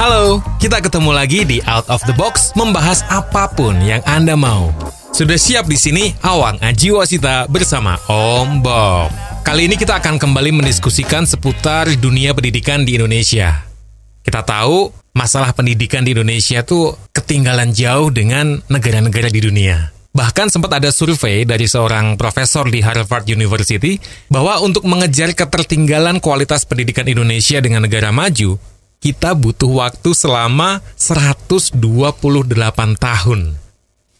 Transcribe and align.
Halo, 0.00 0.40
kita 0.56 0.80
ketemu 0.80 1.12
lagi 1.12 1.44
di 1.44 1.60
Out 1.68 1.92
of 1.92 2.00
the 2.08 2.16
Box 2.16 2.56
membahas 2.56 3.04
apa 3.12 3.52
pun 3.52 3.76
yang 3.84 4.00
Anda 4.08 4.32
mau. 4.32 4.72
Sudah 5.12 5.36
siap 5.36 5.68
di 5.68 5.76
sini 5.76 6.16
Awang 6.24 6.56
Ajiwasita 6.56 7.44
bersama 7.52 8.00
Om 8.08 8.64
Bob. 8.64 9.12
Kali 9.44 9.68
ini 9.68 9.76
kita 9.76 10.00
akan 10.00 10.16
kembali 10.16 10.56
mendiskusikan 10.56 11.28
seputar 11.28 11.84
dunia 12.00 12.32
pendidikan 12.32 12.80
di 12.88 12.96
Indonesia. 12.96 13.68
Kita 14.24 14.40
tahu 14.40 14.88
masalah 15.12 15.52
pendidikan 15.52 16.00
di 16.00 16.16
Indonesia 16.16 16.64
tuh 16.64 16.96
ketinggalan 17.12 17.76
jauh 17.76 18.08
dengan 18.08 18.56
negara-negara 18.72 19.28
di 19.28 19.44
dunia. 19.44 19.92
Bahkan 20.16 20.48
sempat 20.48 20.80
ada 20.80 20.88
survei 20.96 21.44
dari 21.44 21.68
seorang 21.68 22.16
profesor 22.16 22.72
di 22.72 22.80
Harvard 22.80 23.28
University 23.28 24.00
bahwa 24.32 24.64
untuk 24.64 24.80
mengejar 24.88 25.36
ketertinggalan 25.36 26.24
kualitas 26.24 26.64
pendidikan 26.64 27.04
Indonesia 27.04 27.60
dengan 27.60 27.84
negara 27.84 28.08
maju, 28.08 28.56
kita 29.00 29.32
butuh 29.32 29.80
waktu 29.80 30.12
selama 30.12 30.84
128 31.00 31.80
tahun. 33.00 33.40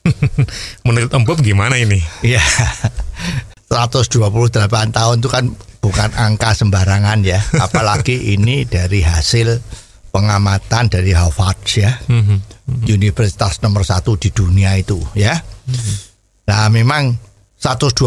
Menurut 0.88 1.12
Om 1.12 1.24
Bob 1.28 1.38
gimana 1.44 1.76
ini? 1.76 2.00
Iya. 2.24 2.40
128 3.68 4.16
tahun 4.90 5.16
itu 5.20 5.28
kan 5.28 5.44
bukan 5.84 6.10
angka 6.16 6.56
sembarangan 6.56 7.20
ya. 7.20 7.44
Apalagi 7.68 8.32
ini 8.32 8.64
dari 8.64 9.04
hasil 9.04 9.60
pengamatan 10.08 10.88
dari 10.88 11.12
Harvard 11.12 11.60
ya. 11.68 11.92
Universitas 12.88 13.60
nomor 13.60 13.84
satu 13.84 14.16
di 14.16 14.32
dunia 14.32 14.80
itu 14.80 14.96
ya. 15.12 15.36
Nah 16.48 16.72
memang 16.72 17.12
128 17.60 18.00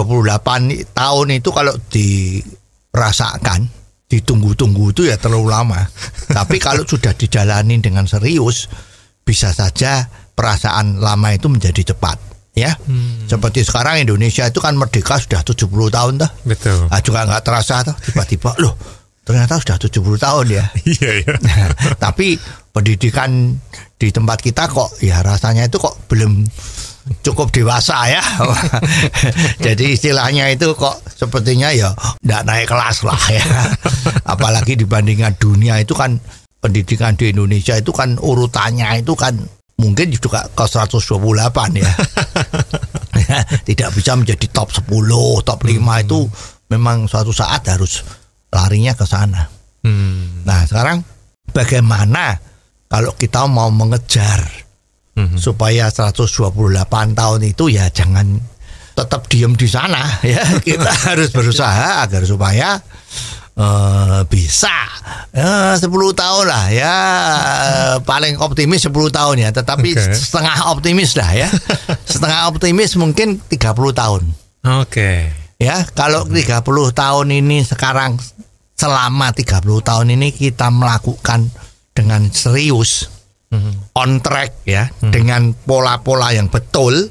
tahun 0.98 1.28
itu 1.38 1.50
kalau 1.54 1.78
dirasakan 1.94 3.83
ditunggu-tunggu 4.14 4.94
itu 4.94 5.10
ya 5.10 5.18
terlalu 5.18 5.50
lama. 5.50 5.82
Tapi 6.38 6.62
kalau 6.62 6.86
sudah 6.86 7.18
dijalani 7.18 7.82
dengan 7.82 8.06
serius 8.06 8.70
bisa 9.26 9.50
saja 9.50 10.06
perasaan 10.38 11.02
lama 11.02 11.34
itu 11.34 11.50
menjadi 11.50 11.94
cepat 11.94 12.18
ya. 12.54 12.78
Seperti 13.26 13.66
sekarang 13.66 14.06
Indonesia 14.06 14.46
itu 14.46 14.62
kan 14.62 14.78
merdeka 14.78 15.18
sudah 15.18 15.42
70 15.42 15.66
tahun 15.90 16.14
dah. 16.22 16.32
Betul. 16.46 16.86
Ah, 16.94 17.02
juga 17.02 17.26
nggak 17.26 17.42
terasa 17.42 17.82
tuh 17.82 17.96
tiba-tiba 17.98 18.54
loh 18.62 18.78
ternyata 19.24 19.56
sudah 19.56 19.78
70 19.80 20.20
tahun 20.20 20.46
ya. 20.52 20.66
Iya, 20.94 21.12
iya. 21.24 21.36
Tapi 21.96 22.36
pendidikan 22.76 23.56
di 23.96 24.12
tempat 24.12 24.44
kita 24.44 24.68
kok 24.68 25.00
ya 25.00 25.24
rasanya 25.24 25.66
itu 25.72 25.80
kok 25.80 25.96
belum 26.12 26.44
cukup 27.24 27.52
dewasa 27.52 28.08
ya. 28.08 28.24
Jadi 29.66 29.96
istilahnya 29.96 30.52
itu 30.52 30.72
kok 30.76 31.04
sepertinya 31.08 31.72
ya 31.76 31.92
tidak 32.24 32.44
naik 32.48 32.68
kelas 32.72 32.98
lah 33.04 33.22
ya. 33.32 33.44
Apalagi 34.34 34.80
dibandingkan 34.80 35.36
dunia 35.36 35.80
itu 35.84 35.92
kan 35.96 36.20
pendidikan 36.64 37.16
di 37.20 37.36
Indonesia 37.36 37.76
itu 37.76 37.92
kan 37.92 38.16
urutannya 38.20 39.04
itu 39.04 39.14
kan 39.20 39.36
mungkin 39.76 40.08
juga 40.16 40.48
ke 40.48 40.64
128 40.64 41.84
ya. 41.84 41.94
Tidak 43.68 43.90
bisa 43.92 44.16
menjadi 44.16 44.46
top 44.52 44.72
10, 44.72 44.88
top 45.44 45.60
5 45.60 46.04
itu 46.08 46.20
memang 46.72 47.12
suatu 47.12 47.36
saat 47.36 47.68
harus 47.68 48.04
larinya 48.54 48.96
ke 48.96 49.04
sana. 49.04 49.44
Hmm. 49.84 50.48
Nah 50.48 50.64
sekarang 50.64 51.04
bagaimana 51.52 52.40
kalau 52.88 53.12
kita 53.20 53.44
mau 53.50 53.68
mengejar 53.74 54.63
Mhm. 55.14 55.38
supaya 55.38 55.94
128 55.94 57.14
tahun 57.14 57.42
itu 57.46 57.70
ya 57.70 57.86
jangan 57.94 58.34
tetap 58.98 59.30
diem 59.30 59.54
di 59.54 59.70
sana 59.70 60.02
ya 60.26 60.42
kita 60.58 60.90
harus 61.14 61.30
berusaha 61.30 62.02
agar 62.02 62.26
supaya 62.26 62.82
eh, 63.54 64.22
bisa 64.26 64.74
eh, 65.38 65.78
10 65.78 65.86
tahun 66.18 66.46
lah 66.50 66.66
ya 66.74 66.96
eh, 67.46 67.96
paling 68.02 68.42
optimis 68.42 68.90
10 68.90 69.14
tahun 69.14 69.36
ya 69.38 69.50
tetapi 69.54 69.94
Oke. 69.94 70.18
setengah 70.18 70.74
optimis 70.74 71.14
lah 71.14 71.30
ya 71.46 71.50
setengah 72.14 72.50
optimis 72.50 72.98
mungkin 72.98 73.38
30 73.38 73.54
tahun 73.94 74.22
Oke. 74.82 75.30
ya 75.62 75.86
kalau 75.94 76.26
30 76.26 76.58
tahun 76.90 77.28
ini 77.30 77.62
sekarang 77.70 78.18
selama 78.74 79.30
30 79.30 79.62
tahun 79.62 80.08
ini 80.18 80.34
kita 80.34 80.74
melakukan 80.74 81.54
dengan 81.94 82.26
serius 82.34 83.13
on 83.94 84.12
track 84.20 84.66
ya 84.66 84.90
dengan 85.00 85.54
pola-pola 85.54 86.34
yang 86.34 86.50
betul 86.50 87.10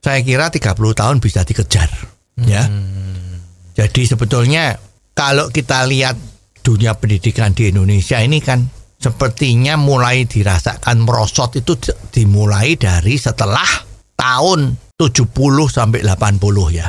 saya 0.00 0.24
kira 0.24 0.48
30 0.48 0.76
tahun 0.76 1.16
bisa 1.20 1.44
dikejar 1.44 1.90
ya. 2.46 2.64
Jadi 3.76 4.02
sebetulnya 4.04 4.76
kalau 5.12 5.52
kita 5.52 5.84
lihat 5.88 6.16
dunia 6.60 6.96
pendidikan 6.96 7.52
di 7.52 7.72
Indonesia 7.72 8.20
ini 8.20 8.40
kan 8.40 8.64
sepertinya 9.00 9.80
mulai 9.80 10.28
dirasakan 10.28 11.04
merosot 11.04 11.56
itu 11.56 11.76
dimulai 12.12 12.76
dari 12.76 13.16
setelah 13.16 13.68
tahun 14.16 14.76
70 15.00 15.32
sampai 15.72 16.04
80 16.04 16.76
ya. 16.76 16.88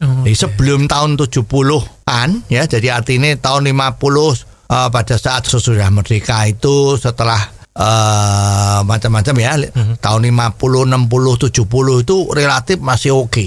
Jadi 0.00 0.32
sebelum 0.32 0.88
tahun 0.88 1.20
70-an 1.20 2.48
ya, 2.48 2.64
jadi 2.64 2.88
artinya 2.96 3.36
tahun 3.36 3.68
50 3.68 3.76
eh, 3.76 4.88
pada 4.88 5.16
saat 5.20 5.44
sesudah 5.44 5.92
merdeka 5.92 6.48
itu 6.48 6.96
setelah 6.96 7.59
eh, 7.76 8.80
macam-macam 8.82 9.34
ya, 9.38 9.52
li- 9.60 9.72
tahun 9.98 10.20
50, 10.28 10.90
60, 10.90 11.50
70 11.50 12.04
itu 12.04 12.16
relatif 12.30 12.78
masih 12.82 13.14
oke. 13.14 13.46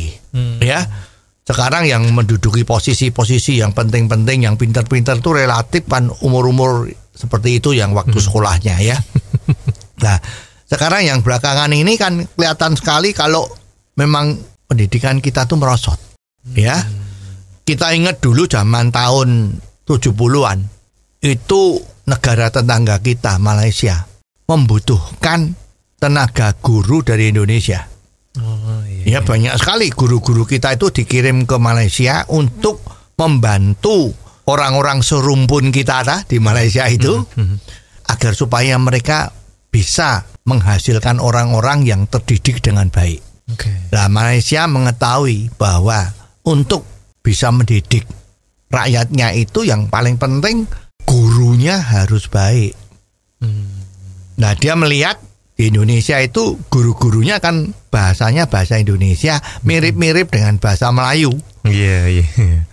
Ya. 0.63 0.85
Sekarang 1.43 1.83
yang 1.83 2.07
menduduki 2.15 2.63
posisi-posisi 2.63 3.59
yang 3.59 3.75
penting-penting, 3.75 4.47
yang 4.47 4.55
pintar-pintar 4.55 5.19
itu 5.19 5.35
relatif 5.35 5.83
kan 5.91 6.07
umur-umur 6.23 6.87
seperti 7.11 7.59
itu 7.59 7.75
yang 7.75 7.91
waktu 7.91 8.15
sekolahnya 8.17 8.79
ya. 8.79 8.97
Nah, 10.03 10.19
sekarang 10.67 11.07
yang 11.07 11.23
belakangan 11.23 11.71
ini 11.71 11.95
kan 11.95 12.27
kelihatan 12.35 12.75
sekali 12.75 13.15
kalau 13.15 13.47
memang 13.95 14.35
pendidikan 14.67 15.23
kita 15.23 15.47
tuh 15.47 15.55
merosot. 15.55 15.95
Ya. 16.59 16.75
Kita 17.63 17.95
ingat 17.95 18.19
dulu 18.19 18.43
zaman 18.43 18.91
tahun 18.91 19.55
70-an 19.87 20.59
itu 21.23 21.79
negara 22.03 22.51
tetangga 22.51 22.99
kita 22.99 23.39
Malaysia 23.39 24.03
membutuhkan 24.47 25.55
tenaga 25.99 26.51
guru 26.59 26.99
dari 27.05 27.31
Indonesia. 27.31 27.87
Oh, 28.39 28.81
iya. 28.89 29.17
Ya 29.17 29.19
banyak 29.21 29.55
sekali 29.61 29.93
guru-guru 29.93 30.43
kita 30.43 30.73
itu 30.73 30.89
dikirim 30.89 31.45
ke 31.45 31.55
Malaysia 31.61 32.25
untuk 32.33 32.81
membantu 33.15 34.11
orang-orang 34.49 35.05
serumpun 35.05 35.69
kita 35.71 36.03
dah 36.03 36.19
di 36.25 36.41
Malaysia 36.41 36.89
itu 36.89 37.23
agar 38.09 38.33
supaya 38.35 38.75
mereka 38.81 39.31
bisa 39.71 40.27
menghasilkan 40.43 41.23
orang-orang 41.23 41.87
yang 41.87 42.05
terdidik 42.09 42.59
dengan 42.59 42.91
baik. 42.91 43.23
Oke. 43.53 43.71
Nah, 43.95 44.11
Malaysia 44.11 44.67
mengetahui 44.67 45.55
bahwa 45.55 46.11
untuk 46.43 46.83
bisa 47.23 47.53
mendidik 47.55 48.03
rakyatnya 48.67 49.31
itu 49.37 49.63
yang 49.63 49.87
paling 49.87 50.19
penting 50.19 50.67
gurunya 51.07 51.79
harus 51.79 52.27
baik. 52.27 52.75
Nah, 54.37 54.57
dia 54.57 54.73
melihat 54.73 55.21
di 55.53 55.69
Indonesia 55.69 56.17
itu 56.17 56.57
guru-gurunya 56.73 57.37
kan 57.37 57.77
bahasanya 57.93 58.49
bahasa 58.49 58.81
Indonesia 58.81 59.37
mirip-mirip 59.61 60.33
dengan 60.33 60.57
bahasa 60.57 60.89
Melayu. 60.89 61.29
Iya, 61.63 62.09
iya. 62.09 62.25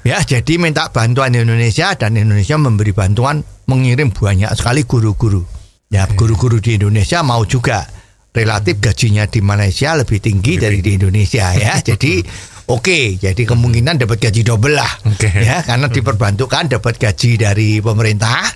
Ya, 0.03 0.19
jadi 0.25 0.57
minta 0.57 0.89
bantuan 0.91 1.37
Indonesia 1.37 1.93
dan 1.95 2.17
Indonesia 2.17 2.57
memberi 2.57 2.91
bantuan 2.97 3.45
mengirim 3.69 4.11
banyak 4.11 4.51
sekali 4.57 4.89
guru-guru. 4.89 5.45
Ya, 5.93 6.09
guru-guru 6.09 6.59
di 6.59 6.81
Indonesia 6.81 7.21
mau 7.21 7.45
juga 7.45 7.85
relatif 8.31 8.79
gajinya 8.79 9.27
di 9.27 9.43
Malaysia 9.43 9.95
lebih 9.99 10.23
tinggi 10.23 10.57
dari 10.57 10.81
di 10.81 10.97
Indonesia 10.97 11.53
ya. 11.55 11.79
Jadi 11.89 12.23
oke, 12.71 13.19
jadi 13.19 13.43
kemungkinan 13.43 13.99
dapat 13.99 14.31
gaji 14.31 14.47
double 14.47 14.79
lah. 14.79 14.93
Oke. 15.11 15.27
Ya, 15.43 15.67
karena 15.67 15.91
diperbantukan 15.91 16.71
dapat 16.71 16.95
gaji 17.03 17.37
dari 17.37 17.83
pemerintah 17.83 18.47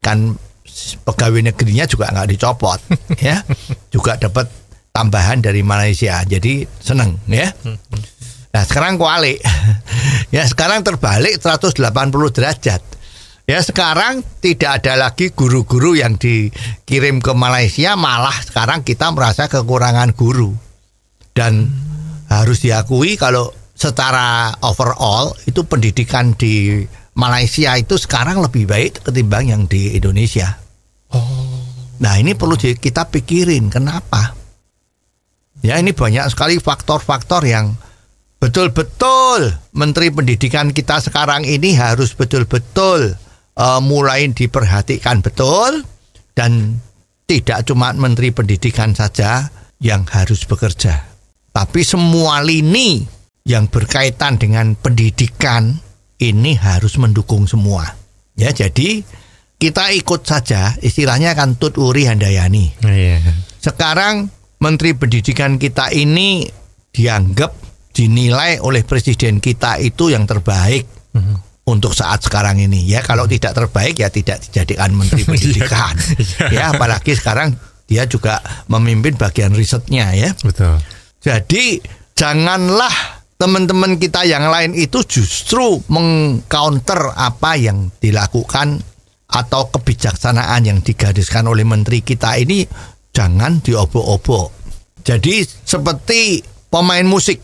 kan 0.00 0.32
pegawai 1.04 1.52
negerinya 1.52 1.84
juga 1.86 2.10
nggak 2.10 2.28
dicopot 2.34 2.80
ya. 3.28 3.42
Juga 3.90 4.16
dapat 4.18 4.48
tambahan 4.92 5.42
dari 5.42 5.62
Malaysia. 5.62 6.22
Jadi 6.24 6.66
seneng 6.80 7.18
ya. 7.28 7.50
Nah 8.48 8.64
sekarang 8.64 8.96
kualik 8.96 9.44
Ya 10.34 10.48
sekarang 10.48 10.80
terbalik 10.80 11.36
180 11.36 11.76
derajat 12.32 12.80
Ya 13.44 13.60
sekarang 13.60 14.24
tidak 14.40 14.80
ada 14.80 14.96
lagi 14.96 15.36
guru-guru 15.36 15.92
yang 15.92 16.16
dikirim 16.16 17.20
ke 17.20 17.32
Malaysia 17.36 17.92
Malah 17.92 18.40
sekarang 18.40 18.88
kita 18.88 19.12
merasa 19.12 19.52
kekurangan 19.52 20.16
guru 20.16 20.56
Dan 21.36 21.68
harus 22.32 22.64
diakui 22.64 23.20
kalau 23.20 23.52
secara 23.78 24.52
overall 24.66 25.32
itu 25.46 25.62
pendidikan 25.62 26.34
di 26.34 26.82
Malaysia 27.18 27.78
itu 27.78 27.94
sekarang 27.94 28.42
lebih 28.42 28.66
baik 28.66 29.06
ketimbang 29.06 29.50
yang 29.50 29.62
di 29.66 29.94
Indonesia. 29.94 30.58
Nah 31.98 32.14
ini 32.18 32.38
perlu 32.38 32.54
kita 32.58 33.10
pikirin 33.10 33.70
kenapa? 33.70 34.34
Ya 35.62 35.74
ini 35.82 35.90
banyak 35.90 36.30
sekali 36.30 36.62
faktor-faktor 36.62 37.42
yang 37.42 37.74
betul-betul 38.38 39.50
Menteri 39.74 40.14
Pendidikan 40.14 40.70
kita 40.70 41.02
sekarang 41.02 41.42
ini 41.42 41.74
harus 41.74 42.14
betul-betul 42.14 43.18
eh, 43.58 43.80
mulai 43.82 44.30
diperhatikan 44.30 45.18
betul 45.18 45.82
dan 46.38 46.78
tidak 47.26 47.66
cuma 47.66 47.90
Menteri 47.92 48.30
Pendidikan 48.30 48.94
saja 48.94 49.50
yang 49.82 50.06
harus 50.10 50.46
bekerja, 50.46 51.06
tapi 51.54 51.86
semua 51.86 52.42
lini 52.42 53.02
yang 53.46 53.70
berkaitan 53.70 54.38
dengan 54.38 54.74
pendidikan 54.74 55.76
ini 56.18 56.58
harus 56.58 56.98
mendukung 56.98 57.46
semua. 57.46 57.86
Ya 58.38 58.50
jadi 58.50 59.02
kita 59.58 59.90
ikut 59.90 60.22
saja 60.22 60.70
istilahnya 60.78 61.34
kan 61.34 61.58
Tut 61.58 61.74
Uri 61.76 62.06
Handayani. 62.06 62.78
Iya. 62.86 63.18
Sekarang 63.58 64.30
Menteri 64.62 64.94
Pendidikan 64.94 65.58
kita 65.58 65.90
ini 65.90 66.46
dianggap 66.94 67.50
dinilai 67.90 68.62
oleh 68.62 68.86
Presiden 68.86 69.42
kita 69.42 69.82
itu 69.82 70.14
yang 70.14 70.30
terbaik 70.30 70.86
untuk 71.66 71.90
saat 71.92 72.22
sekarang 72.22 72.62
ini. 72.62 72.86
Ya 72.86 73.02
kalau 73.02 73.26
tidak 73.26 73.58
terbaik 73.58 73.98
ya 73.98 74.08
tidak 74.08 74.38
dijadikan 74.46 74.94
Menteri 74.94 75.26
Pendidikan. 75.30 75.98
ya 76.54 76.70
apalagi 76.70 77.18
sekarang 77.18 77.58
dia 77.90 78.06
juga 78.06 78.38
memimpin 78.70 79.18
bagian 79.18 79.50
risetnya 79.58 80.14
ya. 80.14 80.30
Betul. 80.38 80.78
Jadi 81.18 81.82
janganlah 82.14 83.18
teman-teman 83.38 83.98
kita 83.98 84.22
yang 84.22 84.50
lain 84.50 84.74
itu 84.74 85.02
justru 85.06 85.82
mengcounter 85.90 87.14
apa 87.14 87.58
yang 87.58 87.90
dilakukan 87.98 88.78
atau 89.28 89.68
kebijaksanaan 89.68 90.64
yang 90.64 90.78
digariskan 90.80 91.44
oleh 91.44 91.68
menteri 91.68 92.00
kita 92.00 92.40
ini 92.40 92.64
jangan 93.12 93.60
diobok-obok. 93.60 94.56
Jadi 95.04 95.44
seperti 95.44 96.40
pemain 96.72 97.04
musik 97.04 97.40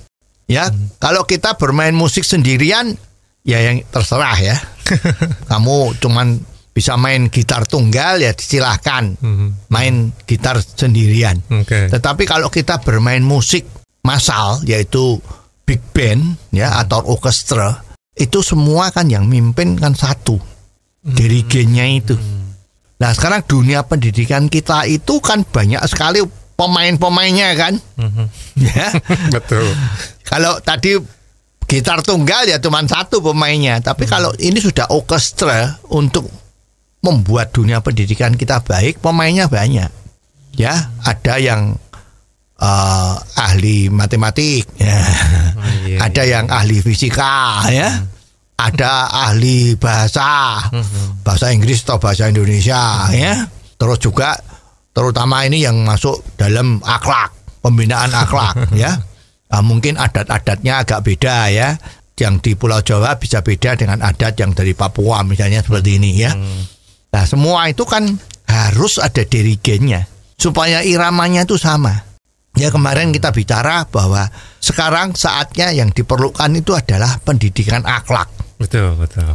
ya, 0.48 0.72
kalau 1.00 1.28
kita 1.28 1.56
bermain 1.60 1.92
musik 1.92 2.24
sendirian 2.24 2.96
ya 3.44 3.60
yang 3.60 3.84
terserah 3.92 4.38
ya. 4.40 4.56
Kamu 5.50 5.96
cuman 6.00 6.40
bisa 6.74 6.98
main 6.98 7.30
gitar 7.30 7.64
tunggal 7.70 8.18
ya 8.18 8.34
silahkan 8.34 9.14
main 9.70 10.10
gitar 10.26 10.58
sendirian. 10.58 11.38
Oke. 11.46 11.86
Tetapi 11.86 12.26
kalau 12.26 12.50
kita 12.50 12.82
bermain 12.82 13.22
musik 13.22 13.64
massal 14.02 14.60
yaitu 14.66 15.22
big 15.64 15.80
band 15.94 16.36
ya 16.52 16.82
atau 16.82 17.00
orkestra 17.08 17.80
itu 18.14 18.44
semua 18.44 18.92
kan 18.92 19.08
yang 19.08 19.26
mimpin 19.26 19.78
kan 19.80 19.96
satu 19.96 20.36
dirigennya 21.04 21.84
itu. 21.84 22.16
Nah 22.96 23.12
sekarang 23.12 23.44
dunia 23.44 23.84
pendidikan 23.84 24.48
kita 24.48 24.88
itu 24.88 25.20
kan 25.20 25.44
banyak 25.44 25.84
sekali 25.84 26.24
pemain-pemainnya 26.56 27.48
kan, 27.58 27.74
ya. 28.56 28.88
Betul. 29.28 29.68
Kalau 30.24 30.56
tadi 30.64 30.96
gitar 31.68 32.00
tunggal 32.00 32.48
ya 32.48 32.56
cuma 32.62 32.80
satu 32.86 33.20
pemainnya, 33.20 33.82
tapi 33.84 34.08
kalau 34.08 34.32
ini 34.40 34.56
sudah 34.62 34.88
orkestra 34.88 35.76
untuk 35.92 36.24
membuat 37.04 37.52
dunia 37.52 37.84
pendidikan 37.84 38.32
kita 38.32 38.64
baik, 38.64 39.02
pemainnya 39.04 39.50
banyak. 39.50 39.90
Ya, 40.54 40.94
ada 41.02 41.34
yang 41.42 41.74
eh, 42.62 43.14
ahli 43.36 43.90
matematik, 43.90 44.70
ya. 44.78 45.02
iya, 45.84 45.98
ada 45.98 46.22
yang 46.22 46.46
ahli 46.46 46.78
fisika, 46.78 47.66
ya. 47.68 48.06
Ada 48.54 49.10
ahli 49.10 49.74
bahasa, 49.74 50.62
bahasa 51.26 51.50
Inggris 51.50 51.82
atau 51.82 51.98
bahasa 51.98 52.30
Indonesia, 52.30 53.10
ya. 53.10 53.44
Terus 53.74 53.98
juga 53.98 54.38
terutama 54.94 55.42
ini 55.42 55.66
yang 55.66 55.82
masuk 55.82 56.22
dalam 56.38 56.78
akhlak, 56.86 57.34
pembinaan 57.60 58.14
akhlak, 58.14 58.70
ya. 58.82 58.94
Ah, 59.50 59.62
mungkin 59.62 59.98
adat-adatnya 59.98 60.86
agak 60.86 61.02
beda 61.02 61.50
ya. 61.50 61.74
Yang 62.14 62.34
di 62.46 62.52
Pulau 62.54 62.78
Jawa 62.78 63.18
bisa 63.18 63.42
beda 63.42 63.74
dengan 63.74 63.98
adat 63.98 64.38
yang 64.38 64.54
dari 64.54 64.70
Papua 64.70 65.26
misalnya 65.26 65.66
seperti 65.66 65.98
ini 65.98 66.10
ya. 66.14 66.30
Nah, 67.10 67.24
semua 67.26 67.66
itu 67.66 67.82
kan 67.82 68.06
harus 68.46 69.02
ada 69.02 69.26
dirigennya 69.26 70.06
supaya 70.38 70.86
iramanya 70.86 71.42
itu 71.42 71.58
sama. 71.58 71.90
Ya 72.54 72.70
kemarin 72.70 73.10
kita 73.10 73.34
bicara 73.34 73.82
bahwa 73.90 74.30
sekarang 74.62 75.18
saatnya 75.18 75.74
yang 75.74 75.90
diperlukan 75.90 76.54
itu 76.54 76.70
adalah 76.70 77.18
pendidikan 77.18 77.82
akhlak. 77.82 78.30
Betul, 78.64 78.96
betul. 78.96 79.28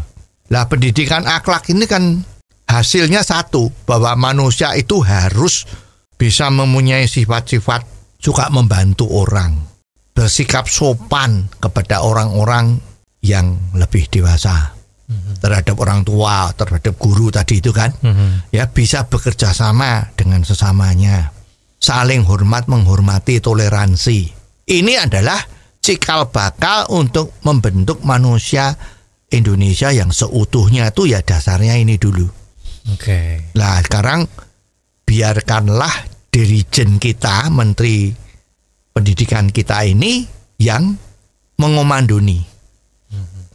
Lah 0.49 0.65
pendidikan 0.65 1.29
akhlak 1.29 1.69
ini 1.69 1.85
kan 1.85 2.25
hasilnya 2.65 3.21
satu 3.21 3.69
bahwa 3.85 4.17
manusia 4.17 4.73
itu 4.73 5.05
harus 5.05 5.69
bisa 6.17 6.49
mempunyai 6.49 7.05
sifat-sifat 7.05 7.85
suka 8.17 8.49
membantu 8.49 9.05
orang, 9.13 9.55
bersikap 10.17 10.65
sopan 10.65 11.47
kepada 11.61 12.01
orang-orang 12.01 12.81
yang 13.21 13.55
lebih 13.77 14.09
dewasa 14.09 14.73
terhadap 15.39 15.79
orang 15.81 16.05
tua, 16.05 16.53
terhadap 16.53 16.93
guru 16.97 17.33
tadi 17.33 17.61
itu 17.61 17.73
kan, 17.73 17.89
ya 18.53 18.67
bisa 18.69 19.05
bekerja 19.07 19.53
sama 19.53 20.05
dengan 20.17 20.45
sesamanya, 20.45 21.31
saling 21.77 22.25
hormat 22.25 22.67
menghormati 22.69 23.41
toleransi. 23.41 24.19
Ini 24.69 24.93
adalah 25.01 25.39
cikal 25.81 26.29
bakal 26.29 26.91
untuk 26.93 27.39
membentuk 27.47 28.03
manusia 28.05 28.75
Indonesia 29.29 29.93
yang 29.93 30.09
seutuhnya 30.09 30.89
itu 30.89 31.09
ya 31.09 31.21
dasarnya 31.21 31.77
ini 31.77 32.01
dulu. 32.01 32.25
Oke. 32.93 33.53
Nah 33.53 33.77
sekarang 33.85 34.25
biarkanlah 35.05 35.93
dirijen 36.29 36.97
kita, 37.01 37.49
menteri 37.53 38.13
pendidikan 38.93 39.49
kita 39.49 39.85
ini 39.85 40.25
yang 40.61 40.97
mengomandoni. 41.57 42.41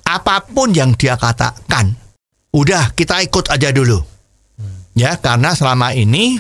Apa 0.04 0.44
pun 0.44 0.76
yang 0.76 0.92
dia 0.94 1.16
katakan, 1.16 1.96
udah 2.52 2.92
kita 2.92 3.24
ikut 3.24 3.48
aja 3.48 3.72
dulu. 3.72 3.98
Ya, 4.94 5.18
karena 5.18 5.56
selama 5.56 5.90
ini 5.90 6.38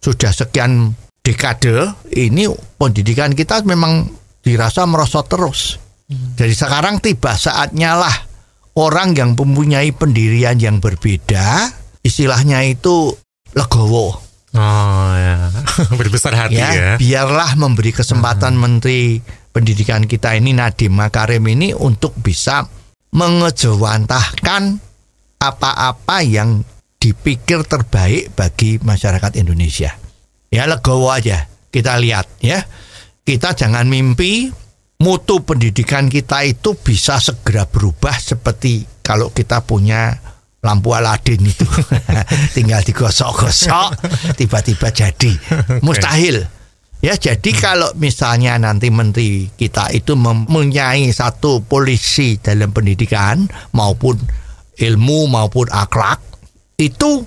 sudah 0.00 0.32
sekian 0.32 0.96
dekade 1.20 1.92
ini 2.16 2.48
pendidikan 2.80 3.36
kita 3.36 3.60
memang 3.68 4.08
dirasa 4.40 4.88
merosot 4.88 5.28
terus. 5.28 5.76
Jadi 6.10 6.54
sekarang 6.56 6.98
tiba 6.98 7.36
saatnya 7.36 7.94
lah 7.94 8.29
orang 8.76 9.16
yang 9.16 9.34
mempunyai 9.34 9.90
pendirian 9.94 10.58
yang 10.60 10.78
berbeda, 10.78 11.70
istilahnya 12.04 12.62
itu 12.66 13.14
legowo. 13.54 14.20
Oh 14.50 15.10
ya, 15.14 15.46
berbesar 16.00 16.34
hati 16.34 16.58
ya. 16.58 16.70
ya, 16.74 16.90
biarlah 16.98 17.54
memberi 17.54 17.94
kesempatan 17.94 18.58
Menteri 18.58 19.22
Pendidikan 19.50 20.06
kita 20.06 20.38
ini 20.38 20.54
Nadiem 20.54 20.94
Makarim 20.94 21.42
ini 21.50 21.74
untuk 21.74 22.14
bisa 22.14 22.62
mengejawantahkan 23.10 24.78
apa-apa 25.42 26.22
yang 26.22 26.62
dipikir 27.02 27.66
terbaik 27.66 28.30
bagi 28.38 28.78
masyarakat 28.78 29.34
Indonesia. 29.34 29.90
Ya 30.54 30.70
legowo 30.70 31.10
aja 31.10 31.50
kita 31.74 31.98
lihat 31.98 32.30
ya. 32.38 32.62
Kita 33.26 33.54
jangan 33.54 33.86
mimpi 33.90 34.50
mutu 35.00 35.40
pendidikan 35.42 36.12
kita 36.12 36.44
itu 36.44 36.76
bisa 36.76 37.16
segera 37.16 37.64
berubah 37.64 38.14
seperti 38.20 38.84
kalau 39.00 39.32
kita 39.32 39.64
punya 39.64 40.12
lampu 40.60 40.92
Aladin 40.92 41.40
itu. 41.40 41.64
Tinggal 42.56 42.84
digosok-gosok 42.84 43.96
tiba-tiba 44.36 44.92
jadi. 44.92 45.32
Mustahil. 45.86 46.44
Ya 47.00 47.16
jadi 47.16 47.50
kalau 47.56 47.96
misalnya 47.96 48.60
nanti 48.60 48.92
menteri 48.92 49.48
kita 49.56 49.88
itu 49.96 50.20
mempunyai 50.20 51.08
satu 51.08 51.64
polisi 51.64 52.36
dalam 52.36 52.76
pendidikan 52.76 53.48
maupun 53.72 54.20
ilmu 54.76 55.24
maupun 55.32 55.64
akhlak 55.72 56.20
itu 56.76 57.24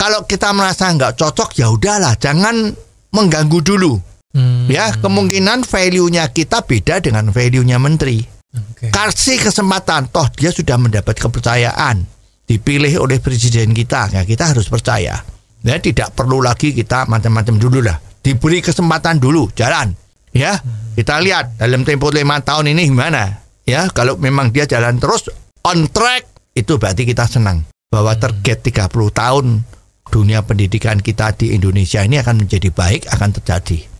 kalau 0.00 0.24
kita 0.24 0.56
merasa 0.56 0.88
nggak 0.88 1.20
cocok 1.20 1.52
ya 1.60 1.68
udahlah 1.68 2.16
jangan 2.16 2.72
mengganggu 3.12 3.60
dulu 3.60 4.00
Hmm, 4.30 4.70
ya 4.70 4.94
kemungkinan 4.94 5.66
value-nya 5.66 6.30
kita 6.30 6.62
beda 6.62 7.02
dengan 7.02 7.34
value-nya 7.34 7.82
menteri. 7.82 8.22
Oke. 8.50 8.90
kasih 8.90 9.38
kesempatan 9.38 10.10
toh 10.10 10.26
dia 10.34 10.50
sudah 10.54 10.78
mendapat 10.78 11.18
kepercayaan. 11.18 12.06
Dipilih 12.46 12.98
oleh 12.98 13.22
presiden 13.22 13.70
kita 13.70 14.10
ya 14.10 14.22
kita 14.26 14.54
harus 14.54 14.66
percaya. 14.66 15.22
Ya 15.62 15.76
tidak 15.78 16.14
perlu 16.18 16.42
lagi 16.42 16.74
kita 16.74 17.06
macam-macam 17.06 17.58
dulu 17.58 17.78
lah. 17.82 17.98
Diberi 18.22 18.58
kesempatan 18.62 19.22
dulu 19.22 19.50
jalan. 19.54 19.94
Ya 20.34 20.58
kita 20.94 21.18
lihat 21.22 21.58
dalam 21.58 21.86
tempo 21.86 22.10
lima 22.10 22.42
tahun 22.42 22.74
ini 22.74 22.90
gimana. 22.90 23.38
Ya 23.66 23.86
kalau 23.90 24.18
memang 24.18 24.50
dia 24.50 24.66
jalan 24.66 24.98
terus 24.98 25.30
on 25.62 25.86
track 25.90 26.54
itu 26.58 26.78
berarti 26.78 27.06
kita 27.06 27.26
senang. 27.26 27.66
Bahwa 27.90 28.14
target 28.14 28.62
30 28.66 28.90
tahun 29.10 29.46
dunia 30.10 30.42
pendidikan 30.42 30.98
kita 31.02 31.34
di 31.34 31.54
Indonesia 31.54 32.02
ini 32.02 32.18
akan 32.18 32.46
menjadi 32.46 32.70
baik 32.70 33.10
akan 33.10 33.30
terjadi 33.34 33.99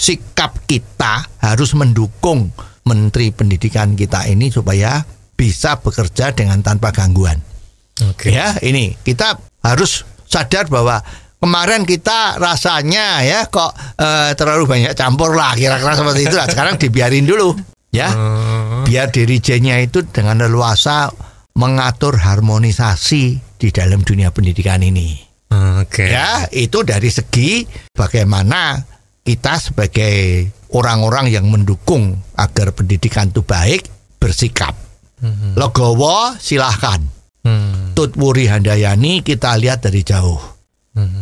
sikap 0.00 0.64
kita 0.64 1.28
harus 1.44 1.76
mendukung 1.76 2.48
Menteri 2.88 3.28
Pendidikan 3.36 3.92
kita 3.92 4.24
ini 4.24 4.48
supaya 4.48 5.04
bisa 5.36 5.76
bekerja 5.76 6.32
dengan 6.32 6.64
tanpa 6.64 6.88
gangguan. 6.96 7.36
Oke. 8.08 8.32
Ya, 8.32 8.56
ini 8.64 8.96
kita 9.04 9.36
harus 9.60 10.08
sadar 10.24 10.72
bahwa 10.72 11.04
kemarin 11.36 11.84
kita 11.84 12.40
rasanya 12.40 13.20
ya 13.20 13.44
kok 13.52 13.76
eh, 14.00 14.32
terlalu 14.32 14.64
banyak 14.64 14.96
campur 14.96 15.36
lah 15.36 15.52
kira-kira 15.52 15.92
seperti 15.92 16.20
itu 16.32 16.36
lah. 16.40 16.48
Sekarang 16.52 16.80
dibiarin 16.80 17.28
dulu 17.28 17.52
ya. 17.92 18.08
Biar 18.88 19.12
dirijennya 19.12 19.84
itu 19.84 20.00
dengan 20.08 20.40
leluasa 20.40 21.12
mengatur 21.60 22.16
harmonisasi 22.16 23.24
di 23.60 23.68
dalam 23.68 24.00
dunia 24.00 24.32
pendidikan 24.32 24.80
ini. 24.80 25.20
Oke. 25.50 26.08
Ya, 26.08 26.48
itu 26.48 26.80
dari 26.86 27.12
segi 27.12 27.68
bagaimana 27.92 28.80
kita 29.30 29.62
sebagai 29.62 30.50
orang-orang 30.74 31.30
yang 31.30 31.46
mendukung 31.46 32.18
agar 32.34 32.74
pendidikan 32.74 33.30
itu 33.30 33.46
baik 33.46 33.86
bersikap. 34.18 34.74
Legowo 35.54 36.34
silahkan. 36.34 36.98
Hmm. 37.46 37.94
Tut 37.94 38.18
Wuri 38.18 38.50
Handayani 38.50 39.22
kita 39.22 39.54
lihat 39.54 39.86
dari 39.86 40.02
jauh. 40.02 40.42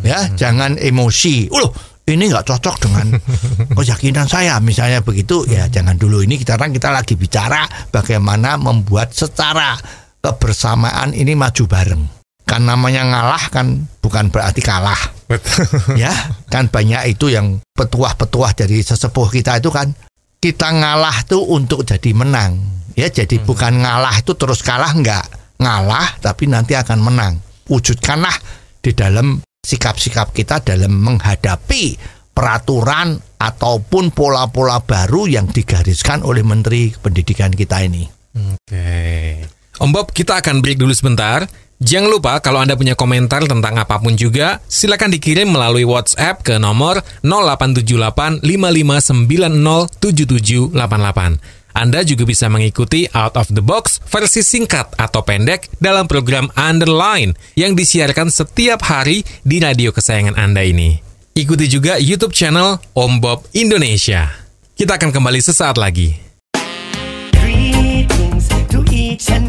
Ya, 0.01 0.25
jangan 0.33 0.81
emosi. 0.81 1.53
Loh, 1.53 1.69
ini 2.09 2.33
nggak 2.33 2.49
cocok 2.49 2.75
dengan 2.81 3.07
keyakinan 3.77 4.25
saya 4.25 4.57
misalnya 4.57 5.05
begitu 5.05 5.45
ya 5.45 5.69
jangan 5.69 5.93
dulu 5.93 6.25
ini 6.25 6.41
sekarang 6.41 6.73
kita 6.73 6.89
lagi 6.89 7.13
bicara 7.13 7.69
bagaimana 7.93 8.57
membuat 8.57 9.13
secara 9.13 9.77
kebersamaan 10.19 11.13
ini 11.13 11.37
maju 11.37 11.63
bareng 11.69 12.18
kan 12.49 12.65
namanya 12.65 13.05
ngalah 13.05 13.53
kan 13.53 13.85
bukan 14.01 14.33
berarti 14.33 14.65
kalah 14.65 14.97
Betul. 15.29 15.69
ya 16.01 16.09
kan 16.49 16.65
banyak 16.65 17.13
itu 17.13 17.29
yang 17.29 17.61
petuah-petuah 17.77 18.57
dari 18.57 18.81
sesepuh 18.81 19.29
kita 19.29 19.61
itu 19.61 19.69
kan 19.69 19.93
kita 20.41 20.73
ngalah 20.73 21.29
tuh 21.29 21.45
untuk 21.45 21.85
jadi 21.85 22.09
menang 22.17 22.57
ya 22.97 23.05
jadi 23.13 23.37
bukan 23.45 23.85
ngalah 23.85 24.17
itu 24.17 24.33
terus 24.33 24.65
kalah 24.65 24.89
enggak 24.97 25.29
ngalah 25.61 26.17
tapi 26.17 26.49
nanti 26.49 26.73
akan 26.73 26.97
menang 26.97 27.37
wujudkanlah 27.69 28.33
di 28.81 28.97
dalam 28.97 29.37
sikap-sikap 29.61 30.33
kita 30.33 30.65
dalam 30.65 30.97
menghadapi 30.97 32.01
peraturan 32.33 33.19
ataupun 33.37 34.15
pola-pola 34.15 34.81
baru 34.81 35.27
yang 35.27 35.51
digariskan 35.51 36.23
oleh 36.23 36.41
Menteri 36.41 36.95
Pendidikan 36.95 37.51
kita 37.51 37.83
ini. 37.83 38.07
Oke. 38.31 39.58
Om 39.79 39.95
Bob, 39.95 40.11
kita 40.11 40.43
akan 40.43 40.59
break 40.59 40.75
dulu 40.75 40.91
sebentar. 40.91 41.47
Jangan 41.79 42.11
lupa 42.11 42.35
kalau 42.43 42.59
Anda 42.59 42.75
punya 42.75 42.99
komentar 42.99 43.47
tentang 43.47 43.79
apa 43.79 43.95
pun 44.03 44.19
juga, 44.19 44.59
silakan 44.67 45.15
dikirim 45.15 45.47
melalui 45.47 45.87
WhatsApp 45.87 46.43
ke 46.43 46.59
nomor 46.59 46.99
0878 47.23 48.43
5590 48.43 49.87
7788. 50.03 51.39
Anda 51.71 52.03
juga 52.03 52.27
bisa 52.27 52.51
mengikuti 52.51 53.07
Out 53.15 53.39
of 53.39 53.47
the 53.55 53.63
Box 53.63 54.03
versi 54.11 54.43
singkat 54.43 54.99
atau 54.99 55.23
pendek 55.23 55.71
dalam 55.79 56.11
program 56.11 56.51
Underline 56.59 57.39
yang 57.55 57.71
disiarkan 57.79 58.27
setiap 58.27 58.83
hari 58.83 59.23
di 59.47 59.63
radio 59.63 59.95
kesayangan 59.95 60.35
Anda 60.35 60.67
ini. 60.67 60.99
Ikuti 61.39 61.71
juga 61.71 61.95
YouTube 61.95 62.35
channel 62.35 62.83
Om 62.91 63.23
Bob 63.23 63.47
Indonesia. 63.55 64.27
Kita 64.75 64.99
akan 64.99 65.15
kembali 65.15 65.39
sesaat 65.39 65.79
lagi. 65.79 66.28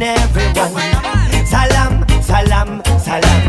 And 0.00 0.16
everyone. 0.16 1.30
Salam, 1.44 1.92
salam, 2.24 2.68
salam. 2.96 3.40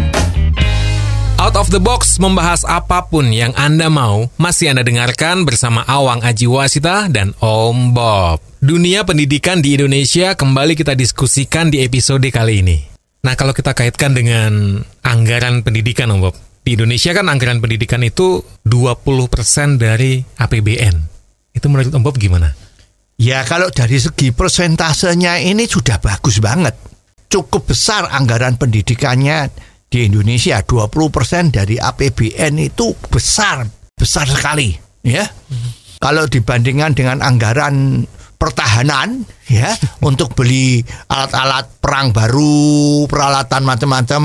Out 1.41 1.58
of 1.58 1.74
the 1.74 1.81
Box 1.81 2.22
membahas 2.22 2.62
apa 2.70 3.08
pun 3.10 3.34
yang 3.34 3.55
Anda 3.58 3.89
mau, 3.89 4.29
masih 4.38 4.75
Anda 4.75 4.86
dengarkan 4.86 5.48
bersama 5.48 5.81
Awang 5.88 6.22
Aji 6.22 6.46
Wasita 6.46 7.10
dan 7.10 7.34
Om 7.41 7.98
Bob. 7.98 8.43
Dunia 8.62 9.01
pendidikan 9.01 9.63
di 9.63 9.74
Indonesia 9.74 10.38
kembali 10.38 10.77
kita 10.77 10.93
diskusikan 10.93 11.74
di 11.74 11.81
episode 11.81 12.29
kali 12.29 12.62
ini. 12.62 12.77
Nah, 13.25 13.34
kalau 13.34 13.58
kita 13.58 13.74
kaitkan 13.74 14.13
dengan 14.13 14.84
anggaran 15.01 15.65
pendidikan, 15.65 16.13
Om 16.13 16.20
Bob. 16.22 16.36
Di 16.62 16.77
Indonesia 16.77 17.10
kan 17.17 17.25
anggaran 17.25 17.58
pendidikan 17.58 18.05
itu 18.05 18.46
20% 18.70 19.81
dari 19.81 20.22
APBN. 20.38 20.96
Itu 21.58 21.65
menurut 21.74 21.89
Om 21.89 22.05
Bob 22.05 22.22
gimana? 22.22 22.53
Ya 23.22 23.46
kalau 23.46 23.70
dari 23.70 24.01
segi 24.01 24.34
persentasenya 24.34 25.38
ini 25.46 25.70
sudah 25.70 26.01
bagus 26.01 26.42
banget. 26.42 26.74
Cukup 27.30 27.70
besar 27.70 28.10
anggaran 28.10 28.58
pendidikannya 28.58 29.46
di 29.86 30.10
Indonesia 30.10 30.58
20% 30.66 31.54
dari 31.54 31.78
APBN 31.78 32.58
itu 32.58 32.90
besar, 33.13 33.62
besar 33.94 34.25
sekali, 34.25 34.74
ya. 35.06 35.22
Kalau 36.01 36.25
dibandingkan 36.25 36.98
dengan 36.98 37.22
anggaran 37.22 38.10
pertahanan 38.42 39.22
ya 39.46 39.70
untuk 40.01 40.34
beli 40.34 40.82
alat-alat 41.06 41.78
perang 41.78 42.10
baru, 42.10 43.06
peralatan 43.06 43.62
macam-macam, 43.62 44.24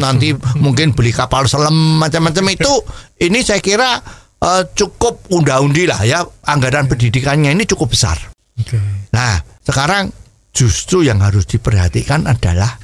nanti 0.00 0.32
mungkin 0.56 0.96
beli 0.96 1.12
kapal 1.12 1.44
selam 1.44 2.00
macam-macam 2.00 2.56
itu 2.56 2.72
ini 3.20 3.44
saya 3.44 3.60
kira 3.60 4.00
eh, 4.40 4.62
cukup 4.72 5.28
unda-undi 5.32 5.84
lah 5.84 6.00
ya 6.04 6.24
anggaran 6.48 6.88
pendidikannya 6.88 7.52
ini 7.52 7.64
cukup 7.68 7.92
besar. 7.92 8.16
Oke. 8.60 8.80
Nah, 9.12 9.40
sekarang 9.64 10.12
justru 10.50 11.06
yang 11.06 11.22
harus 11.22 11.46
diperhatikan 11.46 12.26
adalah 12.26 12.76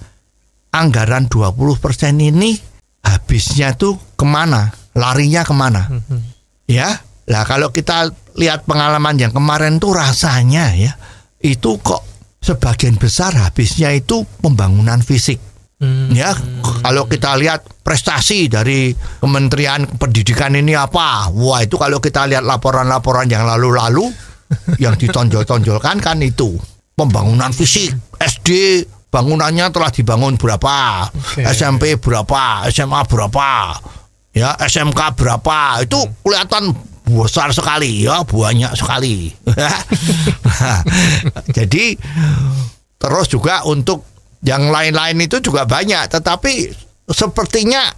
anggaran 0.72 1.26
20% 1.26 1.80
ini 2.20 2.56
habisnya 3.02 3.75
tuh 3.75 3.96
ke 4.14 4.25
mana? 4.26 4.72
Larinya 4.96 5.44
ke 5.44 5.52
mana? 5.52 5.88
Ya, 6.66 7.04
lah 7.28 7.42
kalau 7.44 7.70
kita 7.70 8.10
lihat 8.40 8.64
pengalaman 8.64 9.20
yang 9.20 9.32
kemarin 9.32 9.76
tuh 9.76 9.92
rasanya 9.92 10.72
ya, 10.72 10.96
itu 11.44 11.78
kok 11.80 12.02
sebagian 12.40 12.96
besar 12.96 13.34
habisnya 13.36 13.92
itu 13.92 14.25
pembangunan 14.40 15.02
fisik. 15.04 15.38
Ya, 16.16 16.33
kalau 16.80 17.04
kita 17.04 17.37
lihat 17.37 17.68
prestasi 17.85 18.49
dari 18.49 18.97
Kementerian 19.21 19.85
Pendidikan 20.00 20.56
ini 20.56 20.73
apa? 20.73 21.28
Wah, 21.37 21.61
itu 21.61 21.76
kalau 21.76 22.00
kita 22.00 22.25
lihat 22.25 22.49
laporan-laporan 22.49 23.28
yang 23.28 23.45
lalu-lalu 23.45 24.09
yang 24.85 24.97
ditonjol-tonjolkan 24.97 26.00
kan 26.00 26.16
itu. 26.25 26.56
Pembangunan 26.97 27.52
fisik 27.52 27.92
SD 28.16 28.80
bangunannya 29.12 29.68
telah 29.68 29.92
dibangun 29.92 30.40
berapa? 30.40 31.12
SMP 31.45 32.00
berapa? 32.00 32.64
SMA 32.73 33.00
berapa? 33.04 33.76
Ya 34.33 34.56
SMK 34.56 35.12
berapa? 35.12 35.85
Itu 35.85 36.00
kelihatan 36.25 36.73
besar 37.04 37.52
sekali 37.52 38.09
ya 38.09 38.25
banyak 38.25 38.73
sekali. 38.73 39.28
Jadi 41.56 42.00
terus 42.97 43.28
juga 43.28 43.61
untuk 43.68 44.15
yang 44.46 44.70
lain-lain 44.70 45.18
itu 45.26 45.42
juga 45.42 45.66
banyak 45.66 46.06
tetapi 46.06 46.70
sepertinya 47.10 47.90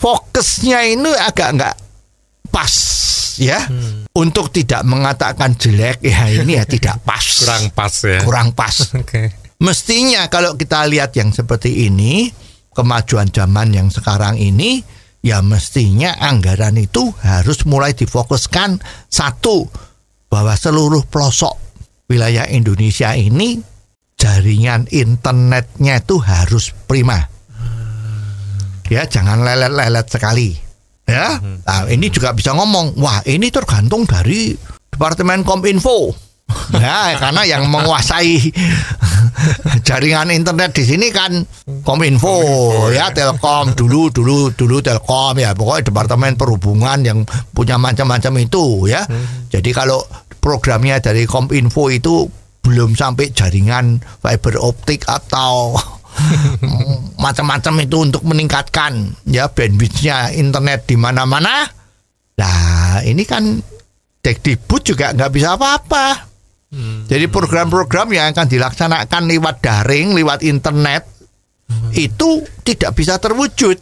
fokusnya 0.00 0.96
ini 0.96 1.12
agak 1.12 1.48
enggak 1.52 1.76
pas 2.48 2.74
ya 3.36 3.60
untuk 4.16 4.48
tidak 4.50 4.82
mengatakan 4.88 5.54
jelek 5.54 6.00
ya 6.00 6.32
ini 6.32 6.56
ya 6.56 6.64
tidak 6.64 7.04
pas 7.04 7.20
Kurang 7.44 7.64
pas 7.76 7.94
ya. 8.02 8.20
kurang 8.24 8.48
pas 8.56 8.74
Oke. 9.00 9.30
mestinya 9.60 10.26
kalau 10.32 10.56
kita 10.56 10.88
lihat 10.88 11.12
yang 11.14 11.30
seperti 11.30 11.86
ini 11.86 12.32
kemajuan 12.72 13.28
zaman 13.28 13.76
yang 13.76 13.92
sekarang 13.92 14.40
ini 14.40 14.80
ya 15.20 15.44
mestinya 15.44 16.16
anggaran 16.16 16.80
itu 16.80 17.12
harus 17.20 17.68
mulai 17.68 17.92
difokuskan 17.92 18.80
satu 19.12 19.68
bahwa 20.32 20.56
seluruh 20.56 21.04
pelosok 21.04 21.60
wilayah 22.08 22.48
Indonesia 22.48 23.12
ini 23.12 23.60
jaringan 24.20 24.84
internetnya 24.92 26.04
itu 26.04 26.20
harus 26.20 26.76
prima. 26.84 27.24
Ya 28.92 29.08
jangan 29.08 29.40
lelet-lelet 29.40 30.06
sekali. 30.12 30.52
Ya 31.08 31.40
nah, 31.40 31.88
ini 31.88 32.12
juga 32.12 32.36
bisa 32.36 32.52
ngomong 32.54 33.00
wah 33.00 33.24
ini 33.24 33.48
tergantung 33.48 34.04
dari 34.04 34.52
departemen 34.92 35.42
kominfo. 35.42 36.12
Ya 36.74 37.14
karena 37.14 37.46
yang 37.46 37.70
menguasai 37.70 38.50
jaringan 39.86 40.34
internet 40.34 40.74
di 40.74 40.82
sini 40.82 41.14
kan 41.14 41.46
kominfo 41.86 42.42
ya. 42.90 43.14
telkom 43.14 43.70
dulu 43.78 44.10
dulu 44.10 44.50
dulu 44.50 44.82
telkom 44.82 45.38
ya 45.38 45.54
pokoknya 45.54 45.94
departemen 45.94 46.34
perhubungan 46.34 47.06
yang 47.06 47.18
punya 47.54 47.78
macam-macam 47.78 48.42
itu 48.42 48.90
ya. 48.90 49.06
Jadi 49.46 49.70
kalau 49.70 50.02
programnya 50.42 50.98
dari 50.98 51.22
kominfo 51.22 51.86
itu 51.94 52.26
belum 52.70 52.94
sampai 52.94 53.34
jaringan 53.34 53.98
fiber 54.22 54.54
optik 54.62 55.02
atau 55.10 55.74
macam-macam 57.24 57.74
itu 57.82 57.96
untuk 57.98 58.22
meningkatkan 58.22 59.10
ya 59.26 59.50
bandwidthnya 59.50 60.30
internet 60.38 60.86
di 60.86 60.94
mana-mana. 60.94 61.66
Nah 62.38 63.02
ini 63.02 63.26
kan 63.26 63.58
Dekdikbud 64.20 64.84
juga 64.84 65.10
nggak 65.16 65.32
bisa 65.34 65.58
apa-apa. 65.58 66.30
Jadi 67.10 67.26
program-program 67.26 68.14
yang 68.14 68.30
akan 68.30 68.46
dilaksanakan 68.46 69.26
lewat 69.26 69.58
daring, 69.58 70.14
lewat 70.14 70.46
internet 70.46 71.02
itu 71.98 72.46
tidak 72.62 72.94
bisa 72.94 73.18
terwujud. 73.18 73.74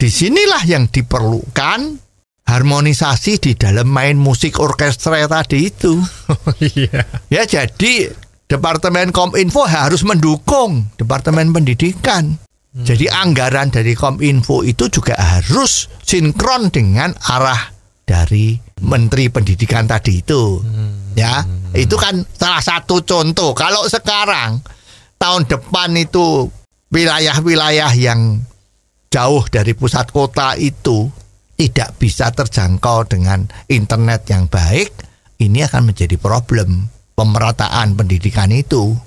Di 0.00 0.08
sinilah 0.08 0.64
yang 0.64 0.88
diperlukan 0.88 2.00
harmonisasi 2.46 3.38
di 3.38 3.52
dalam 3.54 3.88
main 3.88 4.18
musik 4.18 4.58
orkestra 4.58 5.24
tadi 5.30 5.70
itu. 5.70 5.98
Oh 6.30 6.54
iya. 6.76 7.06
Ya 7.30 7.42
jadi 7.46 8.12
Departemen 8.50 9.16
Kominfo 9.16 9.64
harus 9.64 10.04
mendukung 10.04 10.92
Departemen 11.00 11.56
Pendidikan. 11.56 12.36
Jadi 12.72 13.04
anggaran 13.04 13.68
dari 13.68 13.92
Kominfo 13.92 14.64
itu 14.64 14.88
juga 14.88 15.12
harus 15.12 15.92
sinkron 16.00 16.72
dengan 16.72 17.12
arah 17.28 17.68
dari 18.08 18.56
Menteri 18.80 19.28
Pendidikan 19.28 19.84
tadi 19.84 20.24
itu. 20.24 20.64
Ya, 21.12 21.44
itu 21.76 22.00
kan 22.00 22.24
salah 22.32 22.64
satu 22.64 23.04
contoh. 23.04 23.52
Kalau 23.52 23.84
sekarang 23.92 24.64
tahun 25.20 25.44
depan 25.52 25.92
itu 26.00 26.48
wilayah-wilayah 26.88 27.92
yang 27.92 28.40
jauh 29.12 29.44
dari 29.52 29.76
pusat 29.76 30.08
kota 30.08 30.56
itu 30.56 31.12
tidak 31.62 31.94
bisa 31.94 32.34
terjangkau 32.34 33.06
dengan 33.06 33.46
internet 33.70 34.26
yang 34.26 34.50
baik, 34.50 34.90
ini 35.38 35.62
akan 35.62 35.94
menjadi 35.94 36.18
problem 36.18 36.90
pemerataan 37.14 37.94
pendidikan 37.94 38.50
itu. 38.50 38.98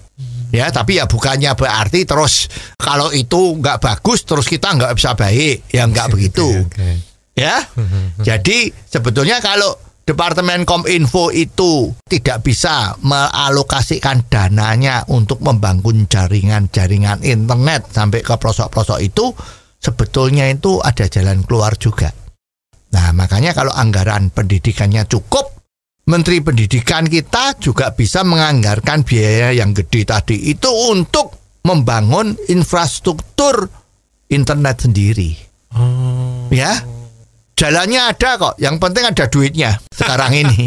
Ya, 0.55 0.71
tapi 0.71 0.95
ya 0.95 1.03
bukannya 1.03 1.51
berarti 1.51 2.07
terus 2.07 2.47
kalau 2.79 3.12
itu 3.12 3.59
nggak 3.59 3.83
bagus 3.83 4.24
terus 4.24 4.47
kita 4.47 4.71
nggak 4.71 4.95
bisa 4.95 5.12
baik, 5.19 5.67
ya 5.67 5.83
nggak 5.83 6.07
begitu. 6.15 6.47
Oke. 6.63 7.03
Ya, 7.35 7.59
jadi 8.27 8.71
sebetulnya 8.88 9.43
kalau 9.43 9.75
Departemen 10.05 10.63
Kominfo 10.63 11.33
itu 11.35 11.91
tidak 12.07 12.45
bisa 12.45 12.95
mealokasikan 13.03 14.31
dananya 14.31 15.03
untuk 15.12 15.43
membangun 15.43 16.07
jaringan-jaringan 16.07 17.25
internet 17.25 17.89
sampai 17.91 18.24
ke 18.24 18.38
pelosok-pelosok 18.38 19.00
itu, 19.03 19.35
sebetulnya 19.81 20.47
itu 20.47 20.79
ada 20.79 21.09
jalan 21.12 21.43
keluar 21.43 21.75
juga. 21.75 22.13
Nah, 22.96 23.12
makanya 23.12 23.52
kalau 23.52 23.75
anggaran 23.75 24.32
pendidikannya 24.32 25.04
cukup, 25.12 25.52
Menteri 26.08 26.40
Pendidikan 26.40 27.04
kita 27.04 27.60
juga 27.60 27.92
bisa 27.92 28.24
menganggarkan 28.24 29.04
biaya 29.04 29.52
yang 29.52 29.75
gede 29.75 30.08
tadi 30.08 30.48
itu 30.48 30.72
untuk 30.72 31.60
membangun 31.68 32.40
infrastruktur 32.48 33.68
internet 34.32 34.88
sendiri. 34.88 35.36
Oh. 35.75 36.48
Ya, 36.48 36.72
jalannya 37.60 38.16
ada 38.16 38.40
kok. 38.40 38.56
Yang 38.64 38.75
penting 38.80 39.04
ada 39.04 39.25
duitnya 39.28 39.75
sekarang 39.92 40.32
ini. 40.32 40.64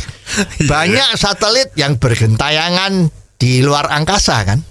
Banyak 0.70 1.18
satelit 1.18 1.74
yang 1.74 1.98
bergentayangan 1.98 3.10
di 3.42 3.58
luar 3.64 3.90
angkasa 3.90 4.44
kan. 4.46 4.62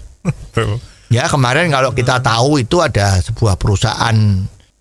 Ya 1.12 1.28
kemarin 1.28 1.68
kalau 1.68 1.92
kita 1.92 2.24
tahu 2.24 2.62
itu 2.62 2.80
ada 2.80 3.20
sebuah 3.20 3.60
perusahaan 3.60 4.16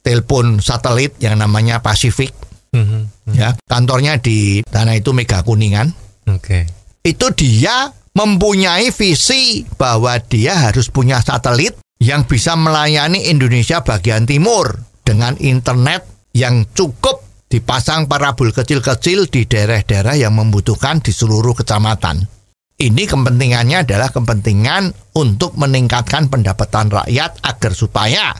telepon 0.05 0.61
satelit 0.61 1.17
yang 1.17 1.41
namanya 1.41 1.81
Pacific. 1.81 2.29
Mhm. 2.69 3.33
Ya 3.33 3.57
kantornya 3.65 4.21
di 4.21 4.61
tanah 4.61 5.01
itu 5.01 5.09
Mega 5.17 5.41
Kuningan. 5.41 5.89
Oke. 6.29 6.69
Itu 7.01 7.33
dia 7.33 7.89
mempunyai 8.13 8.93
visi 8.93 9.65
bahwa 9.75 10.15
dia 10.21 10.69
harus 10.69 10.93
punya 10.93 11.19
satelit 11.25 11.81
yang 11.97 12.29
bisa 12.29 12.53
melayani 12.53 13.33
Indonesia 13.33 13.81
bagian 13.81 14.29
timur 14.29 14.77
dengan 15.01 15.33
internet 15.41 16.05
yang 16.35 16.67
cukup 16.75 17.23
dipasang 17.47 18.11
parabol 18.11 18.51
kecil-kecil 18.51 19.31
di 19.31 19.47
daerah-daerah 19.47 20.19
yang 20.19 20.35
membutuhkan 20.35 20.99
di 20.99 21.15
seluruh 21.15 21.55
kecamatan. 21.55 22.27
Ini 22.75 23.07
kepentingannya 23.07 23.87
adalah 23.87 24.11
kepentingan 24.11 25.15
untuk 25.15 25.55
meningkatkan 25.55 26.27
pendapatan 26.27 26.91
rakyat 26.91 27.39
agar 27.39 27.71
supaya 27.71 28.35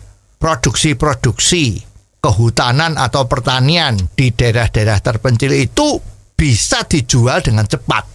produksi-produksi 0.46 1.82
kehutanan 2.22 3.02
atau 3.02 3.26
pertanian 3.26 3.98
di 4.14 4.30
daerah-daerah 4.30 5.02
terpencil 5.02 5.50
itu 5.58 5.98
bisa 6.38 6.86
dijual 6.86 7.42
dengan 7.42 7.66
cepat 7.66 8.06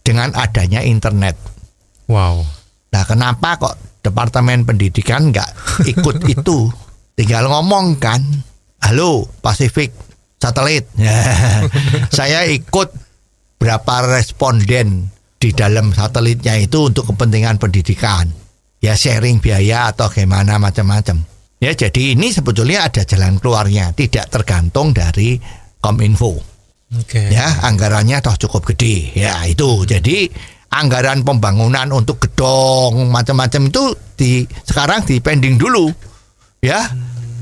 dengan 0.00 0.32
adanya 0.32 0.80
internet. 0.80 1.36
Wow. 2.08 2.40
Nah, 2.88 3.04
kenapa 3.04 3.60
kok 3.60 3.76
Departemen 4.00 4.64
Pendidikan 4.64 5.28
nggak 5.28 5.84
ikut 5.84 6.24
itu? 6.40 6.72
Tinggal 7.20 7.52
ngomong 7.52 8.00
kan, 8.00 8.24
halo 8.80 9.28
Pasifik 9.44 9.92
satelit, 10.40 10.88
saya 12.16 12.48
ikut 12.48 12.96
berapa 13.60 13.94
responden 14.08 15.12
di 15.36 15.52
dalam 15.52 15.92
satelitnya 15.92 16.56
itu 16.56 16.88
untuk 16.88 17.12
kepentingan 17.12 17.60
pendidikan, 17.60 18.32
ya 18.80 18.96
sharing 18.96 19.44
biaya 19.44 19.92
atau 19.92 20.08
gimana 20.08 20.56
macam-macam. 20.56 21.33
Ya, 21.64 21.72
jadi 21.72 22.12
ini 22.12 22.28
sebetulnya 22.28 22.84
ada 22.84 23.08
jalan 23.08 23.40
keluarnya, 23.40 23.96
tidak 23.96 24.28
tergantung 24.28 24.92
dari 24.92 25.40
Kominfo. 25.80 26.36
Oke. 26.94 27.26
ya 27.32 27.64
anggarannya 27.64 28.20
toh 28.20 28.36
cukup 28.36 28.70
gede. 28.70 29.16
Ya 29.16 29.42
itu. 29.48 29.88
Jadi 29.88 30.28
anggaran 30.70 31.24
pembangunan 31.24 31.88
untuk 31.90 32.22
gedong 32.22 33.08
macam-macam 33.08 33.72
itu 33.72 33.84
di 34.14 34.44
sekarang 34.62 35.02
di 35.02 35.18
pending 35.18 35.56
dulu. 35.58 35.88
Ya. 36.60 36.84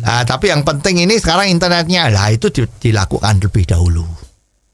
Nah, 0.02 0.22
tapi 0.24 0.54
yang 0.54 0.62
penting 0.62 1.02
ini 1.02 1.18
sekarang 1.18 1.50
internetnya. 1.50 2.08
Lah 2.08 2.30
itu 2.30 2.48
di- 2.48 2.70
dilakukan 2.78 3.42
lebih 3.42 3.66
dahulu. 3.66 4.06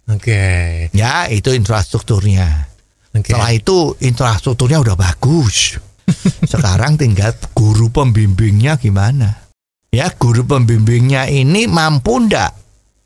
Oke. 0.08 0.88
ya 0.96 1.28
itu 1.28 1.52
infrastrukturnya. 1.52 2.68
Oke. 3.16 3.32
setelah 3.32 3.52
itu 3.56 3.96
infrastrukturnya 4.04 4.84
udah 4.84 4.96
bagus 4.96 5.80
sekarang 6.58 6.98
tinggal 6.98 7.30
guru 7.54 7.86
pembimbingnya 7.94 8.74
gimana? 8.82 9.46
Ya 9.94 10.10
guru 10.10 10.42
pembimbingnya 10.42 11.30
ini 11.30 11.70
mampu 11.70 12.18
ndak 12.18 12.52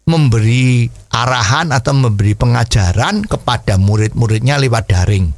memberi 0.08 0.88
arahan 1.12 1.70
atau 1.70 1.92
memberi 1.92 2.32
pengajaran 2.32 3.28
kepada 3.28 3.76
murid-muridnya 3.76 4.56
lewat 4.56 4.88
daring? 4.88 5.28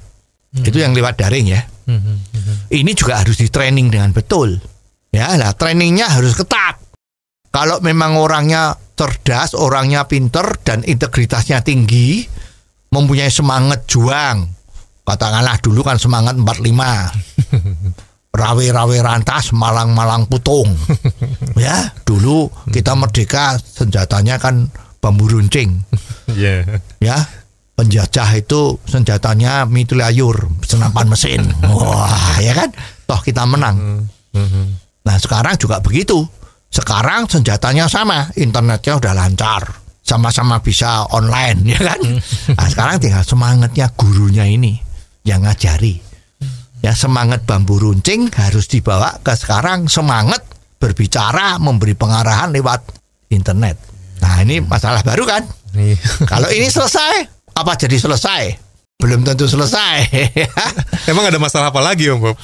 Itu 0.55 0.79
yang 0.79 0.95
lewat 0.95 1.19
daring 1.19 1.51
ya. 1.51 1.67
Mhm, 1.85 2.15
mhm. 2.33 2.55
ini 2.73 2.97
juga 2.97 3.21
harus 3.21 3.37
di 3.37 3.51
training 3.51 3.91
dengan 3.91 4.15
betul. 4.15 4.57
Ya 5.11 5.35
lah 5.35 5.53
trainingnya 5.53 6.09
harus 6.09 6.39
ketat. 6.39 6.81
Kalau 7.51 7.83
memang 7.83 8.17
orangnya 8.17 8.79
cerdas 8.95 9.59
orangnya 9.59 10.07
pinter 10.07 10.55
dan 10.63 10.87
integritasnya 10.87 11.61
tinggi 11.67 12.25
mempunyai 12.95 13.31
semangat 13.31 13.91
juang 13.91 14.64
katakanlah 15.05 15.61
dulu 15.61 15.85
kan 15.85 16.01
semangat 16.01 16.35
45 16.37 16.73
rawe-rawe 18.35 18.97
rantas 18.99 19.55
malang-malang 19.55 20.27
putung. 20.27 20.75
Ya 21.55 21.95
dulu 22.03 22.51
kita 22.75 22.99
merdeka 22.99 23.55
senjatanya 23.63 24.43
kan 24.43 24.69
bambu 24.99 25.31
runcing. 25.31 25.79
Iya. 26.35 26.81
ya 27.05 27.21
penjajah 27.77 28.41
itu 28.41 28.81
senjatanya 28.89 29.69
mitulayur 29.69 30.51
senapan 30.65 31.07
mesin. 31.07 31.45
Wah 31.69 32.41
ya 32.41 32.57
kan? 32.57 32.73
Toh 33.07 33.21
kita 33.23 33.45
menang. 33.47 34.09
Mhm. 34.35 34.65
nah 35.05 35.17
sekarang 35.21 35.55
juga 35.61 35.79
begitu. 35.79 36.27
Sekarang 36.73 37.31
senjatanya 37.31 37.87
sama 37.87 38.33
internetnya 38.35 38.99
udah 38.99 39.13
lancar. 39.15 39.63
Sama-sama 40.03 40.59
bisa 40.59 41.07
online 41.13 41.61
ya 41.71 41.81
kan? 41.81 42.01
Nah, 42.57 42.67
sekarang 42.69 42.97
tinggal 42.99 43.25
semangatnya 43.25 43.89
gurunya 43.95 44.45
ini 44.49 44.75
yang 45.25 45.43
ngajari 45.43 45.99
ya 46.85 46.93
semangat 46.93 47.49
bambu 47.49 47.81
runcing 47.81 48.29
harus 48.37 48.69
dibawa 48.69 49.19
ke 49.25 49.33
sekarang 49.33 49.89
semangat 49.89 50.45
berbicara 50.77 51.57
memberi 51.57 51.97
pengarahan 51.97 52.53
lewat 52.53 52.85
internet 53.33 53.81
nah 54.21 54.39
ini 54.45 54.61
masalah 54.61 55.01
baru 55.01 55.25
kan 55.25 55.45
Iya. 55.75 55.99
kalau 56.31 56.49
ini 56.55 56.71
selesai, 56.71 57.27
apa 57.59 57.75
jadi 57.75 57.99
selesai? 57.99 58.43
Belum 59.03 59.27
tentu 59.27 59.51
selesai. 59.51 60.07
Emang 61.11 61.27
ada 61.27 61.39
masalah 61.43 61.75
apa 61.75 61.83
lagi 61.83 62.09
Om 62.09 62.21
Bob? 62.23 62.39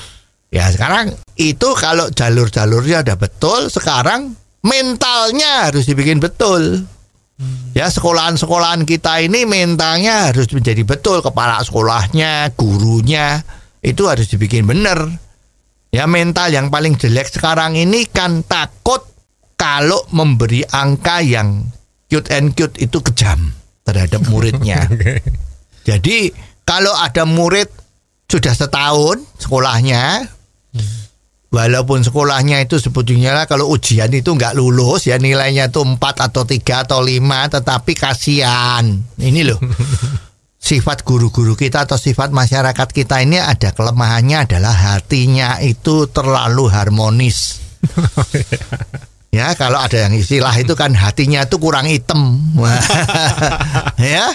ya 0.50 0.66
sekarang 0.66 1.14
itu 1.38 1.78
kalau 1.78 2.10
jalur-jalurnya 2.10 3.06
udah 3.06 3.14
betul, 3.14 3.70
sekarang 3.70 4.34
mentalnya 4.66 5.70
harus 5.70 5.86
dibikin 5.86 6.18
betul. 6.18 6.82
Ya 7.72 7.88
sekolahan-sekolahan 7.88 8.84
kita 8.84 9.24
ini 9.24 9.48
mentalnya 9.48 10.28
harus 10.28 10.50
menjadi 10.52 10.84
betul 10.84 11.24
kepala 11.24 11.62
sekolahnya, 11.64 12.52
gurunya 12.52 13.40
itu 13.80 14.04
harus 14.04 14.28
dibikin 14.28 14.68
benar. 14.68 15.08
Ya 15.90 16.06
mental 16.06 16.52
yang 16.52 16.68
paling 16.70 17.00
jelek 17.00 17.32
sekarang 17.32 17.74
ini 17.74 18.06
kan 18.06 18.44
takut 18.46 19.02
kalau 19.56 20.04
memberi 20.14 20.62
angka 20.68 21.24
yang 21.24 21.66
cute 22.06 22.30
and 22.30 22.54
cute 22.54 22.76
itu 22.78 23.00
kejam 23.00 23.56
terhadap 23.82 24.22
muridnya. 24.28 24.86
Jadi 25.88 26.30
kalau 26.62 26.92
ada 26.94 27.26
murid 27.26 27.66
sudah 28.30 28.54
setahun 28.54 29.24
sekolahnya, 29.42 30.28
walaupun 31.50 32.06
sekolahnya 32.06 32.62
itu 32.62 32.78
sebetulnya 32.78 33.34
lah 33.34 33.44
kalau 33.50 33.68
ujian 33.68 34.10
itu 34.14 34.34
nggak 34.34 34.54
lulus 34.54 35.10
ya 35.10 35.18
nilainya 35.18 35.68
itu 35.68 35.82
4 35.82 35.98
atau 36.00 36.46
3 36.46 36.86
atau 36.86 37.02
5 37.02 37.54
tetapi 37.58 37.92
kasihan. 37.98 38.86
Ini 39.18 39.40
loh. 39.44 39.58
Sifat 40.60 41.02
guru-guru 41.08 41.56
kita 41.56 41.88
atau 41.88 41.96
sifat 41.96 42.36
masyarakat 42.36 42.88
kita 42.92 43.24
ini 43.24 43.40
ada 43.40 43.72
kelemahannya 43.72 44.44
adalah 44.44 44.76
hatinya 44.76 45.56
itu 45.58 46.04
terlalu 46.12 46.68
harmonis. 46.68 47.58
Ya, 49.30 49.54
kalau 49.54 49.78
ada 49.78 49.94
yang 49.94 50.10
istilah 50.18 50.50
itu 50.58 50.74
kan 50.74 50.90
hatinya 50.90 51.46
itu 51.46 51.62
kurang 51.62 51.86
hitam. 51.86 52.34
ya. 53.94 54.26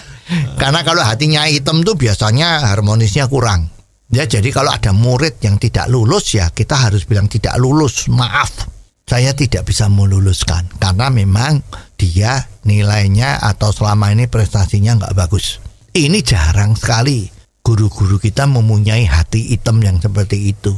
Karena 0.56 0.88
kalau 0.88 1.04
hatinya 1.04 1.44
hitam 1.52 1.84
tuh 1.84 2.00
biasanya 2.00 2.64
harmonisnya 2.64 3.28
kurang. 3.28 3.75
Ya, 4.16 4.24
jadi 4.24 4.48
kalau 4.48 4.72
ada 4.72 4.96
murid 4.96 5.44
yang 5.44 5.60
tidak 5.60 5.92
lulus 5.92 6.40
ya 6.40 6.48
kita 6.48 6.88
harus 6.88 7.04
bilang 7.04 7.28
tidak 7.28 7.60
lulus, 7.60 8.08
maaf. 8.08 8.72
Saya 9.04 9.36
tidak 9.36 9.68
bisa 9.68 9.92
meluluskan 9.92 10.72
karena 10.80 11.12
memang 11.12 11.60
dia 12.00 12.42
nilainya 12.64 13.44
atau 13.44 13.70
selama 13.76 14.16
ini 14.16 14.32
prestasinya 14.32 15.04
nggak 15.04 15.14
bagus. 15.20 15.60
Ini 15.92 16.24
jarang 16.24 16.80
sekali 16.80 17.28
guru-guru 17.60 18.16
kita 18.16 18.48
mempunyai 18.48 19.04
hati 19.04 19.52
hitam 19.52 19.84
yang 19.84 20.00
seperti 20.00 20.48
itu. 20.48 20.72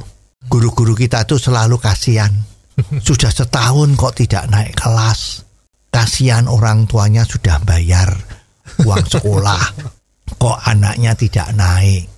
Guru-guru 0.50 0.98
kita 0.98 1.30
tuh 1.30 1.38
selalu 1.38 1.78
kasihan. 1.78 2.34
Sudah 3.08 3.30
setahun 3.30 3.94
kok 3.94 4.18
tidak 4.18 4.50
naik 4.50 4.74
kelas. 4.74 5.46
Kasihan 5.94 6.50
orang 6.50 6.90
tuanya 6.90 7.26
sudah 7.26 7.58
bayar 7.64 8.12
uang 8.86 9.08
sekolah. 9.08 9.64
Kok 10.44 10.60
anaknya 10.68 11.16
tidak 11.16 11.56
naik. 11.56 12.17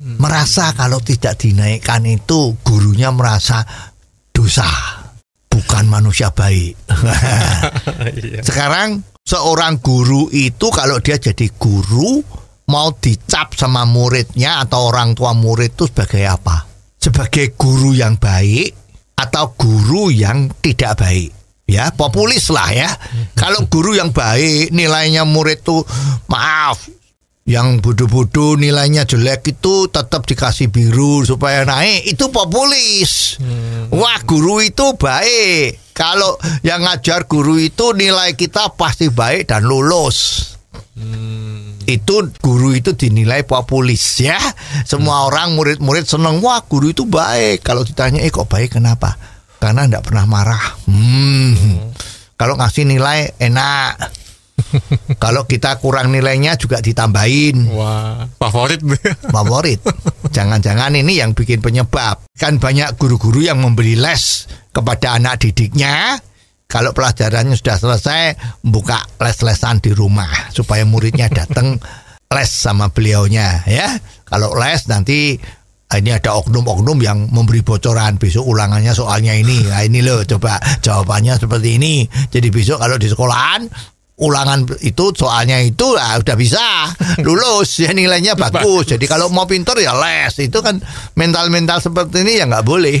Merasa 0.00 0.72
kalau 0.72 0.96
tidak 1.04 1.36
dinaikkan 1.36 2.00
itu 2.08 2.56
gurunya 2.64 3.12
merasa 3.12 3.60
dosa 4.32 4.64
bukan 5.44 5.84
manusia 5.92 6.32
baik. 6.32 6.72
Sekarang 8.48 9.04
seorang 9.20 9.76
guru 9.84 10.32
itu 10.32 10.72
kalau 10.72 11.04
dia 11.04 11.20
jadi 11.20 11.52
guru 11.52 12.16
mau 12.72 12.96
dicap 12.96 13.52
sama 13.52 13.84
muridnya 13.84 14.64
atau 14.64 14.88
orang 14.88 15.12
tua 15.12 15.36
murid 15.36 15.76
itu 15.76 15.84
sebagai 15.92 16.24
apa? 16.24 16.64
Sebagai 16.96 17.52
guru 17.60 17.92
yang 17.92 18.16
baik 18.16 18.72
atau 19.20 19.52
guru 19.52 20.08
yang 20.08 20.48
tidak 20.64 20.96
baik? 20.96 21.28
Ya, 21.68 21.92
populis 21.92 22.48
lah 22.48 22.72
ya. 22.72 22.90
Kalau 23.36 23.68
guru 23.68 23.92
yang 23.92 24.16
baik 24.16 24.72
nilainya 24.72 25.28
murid 25.28 25.60
tuh 25.60 25.84
maaf 26.24 26.99
yang 27.50 27.82
bodoh-bodoh 27.82 28.54
nilainya 28.54 29.02
jelek 29.02 29.58
itu 29.58 29.90
tetap 29.90 30.22
dikasih 30.22 30.70
biru 30.70 31.26
supaya 31.26 31.66
naik. 31.66 32.06
Itu 32.06 32.30
populis. 32.30 33.42
Hmm. 33.42 33.90
wah 33.90 34.22
guru 34.22 34.62
itu 34.62 34.94
baik. 34.94 35.90
Kalau 35.90 36.38
yang 36.62 36.86
ngajar 36.86 37.26
guru 37.26 37.58
itu 37.58 37.90
nilai 37.90 38.38
kita 38.38 38.70
pasti 38.78 39.10
baik 39.10 39.50
dan 39.50 39.66
lulus. 39.66 40.46
Hmm. 40.94 41.80
itu 41.88 42.28
guru 42.38 42.76
itu 42.76 42.94
dinilai 42.94 43.42
populis 43.42 44.22
ya. 44.22 44.38
Semua 44.86 45.26
hmm. 45.26 45.26
orang 45.26 45.48
murid-murid 45.58 46.06
seneng. 46.06 46.38
Wah 46.38 46.62
guru 46.62 46.94
itu 46.94 47.02
baik. 47.02 47.66
Kalau 47.66 47.82
ditanya 47.82 48.22
eh 48.22 48.30
kok 48.30 48.46
baik? 48.46 48.78
Kenapa? 48.78 49.18
Karena 49.58 49.90
tidak 49.90 50.06
pernah 50.06 50.24
marah. 50.30 50.64
Hmm. 50.86 51.58
Hmm. 51.58 51.90
kalau 52.38 52.54
ngasih 52.54 52.86
nilai 52.86 53.34
enak 53.42 54.19
Kalau 55.22 55.46
kita 55.46 55.78
kurang 55.78 56.14
nilainya 56.14 56.56
juga 56.56 56.82
ditambahin. 56.82 57.70
Wah, 57.74 58.26
favorit. 58.38 58.80
favorit. 59.34 59.80
Jangan-jangan 60.30 60.94
ini 60.96 61.20
yang 61.20 61.34
bikin 61.34 61.60
penyebab. 61.60 62.24
Kan 62.36 62.62
banyak 62.62 62.96
guru-guru 62.96 63.44
yang 63.44 63.60
memberi 63.60 63.98
les 63.98 64.46
kepada 64.70 65.18
anak 65.18 65.42
didiknya. 65.42 66.18
Kalau 66.70 66.94
pelajarannya 66.94 67.58
sudah 67.58 67.82
selesai, 67.82 68.22
buka 68.62 69.02
les-lesan 69.18 69.82
di 69.82 69.90
rumah 69.90 70.30
supaya 70.54 70.86
muridnya 70.86 71.26
datang 71.42 71.82
les 72.30 72.50
sama 72.50 72.94
beliaunya 72.94 73.66
ya. 73.66 73.90
Kalau 74.22 74.54
les 74.54 74.86
nanti 74.86 75.34
ah, 75.90 75.98
ini 75.98 76.14
ada 76.14 76.38
oknum-oknum 76.38 77.02
yang 77.02 77.26
memberi 77.34 77.66
bocoran 77.66 78.14
besok 78.16 78.46
ulangannya 78.46 78.94
soalnya 78.94 79.34
ini 79.34 79.66
nah 79.66 79.82
ini 79.82 80.06
loh 80.06 80.22
coba 80.22 80.62
jawabannya 80.78 81.34
seperti 81.34 81.82
ini 81.82 82.06
jadi 82.30 82.48
besok 82.54 82.78
kalau 82.78 82.94
di 82.94 83.10
sekolahan 83.10 83.66
ulangan 84.20 84.68
itu 84.84 85.16
soalnya 85.16 85.58
itu 85.64 85.96
lah 85.96 86.20
udah 86.20 86.36
bisa 86.36 86.92
lulus 87.26 87.80
ya 87.80 87.90
nilainya 87.96 88.36
bagus. 88.36 88.92
Jadi 88.92 89.04
kalau 89.08 89.32
mau 89.32 89.48
pintar 89.48 89.80
ya 89.80 89.96
les. 89.96 90.36
Itu 90.38 90.60
kan 90.60 90.78
mental-mental 91.16 91.80
seperti 91.80 92.22
ini 92.22 92.38
ya 92.38 92.44
nggak 92.46 92.66
boleh. 92.66 93.00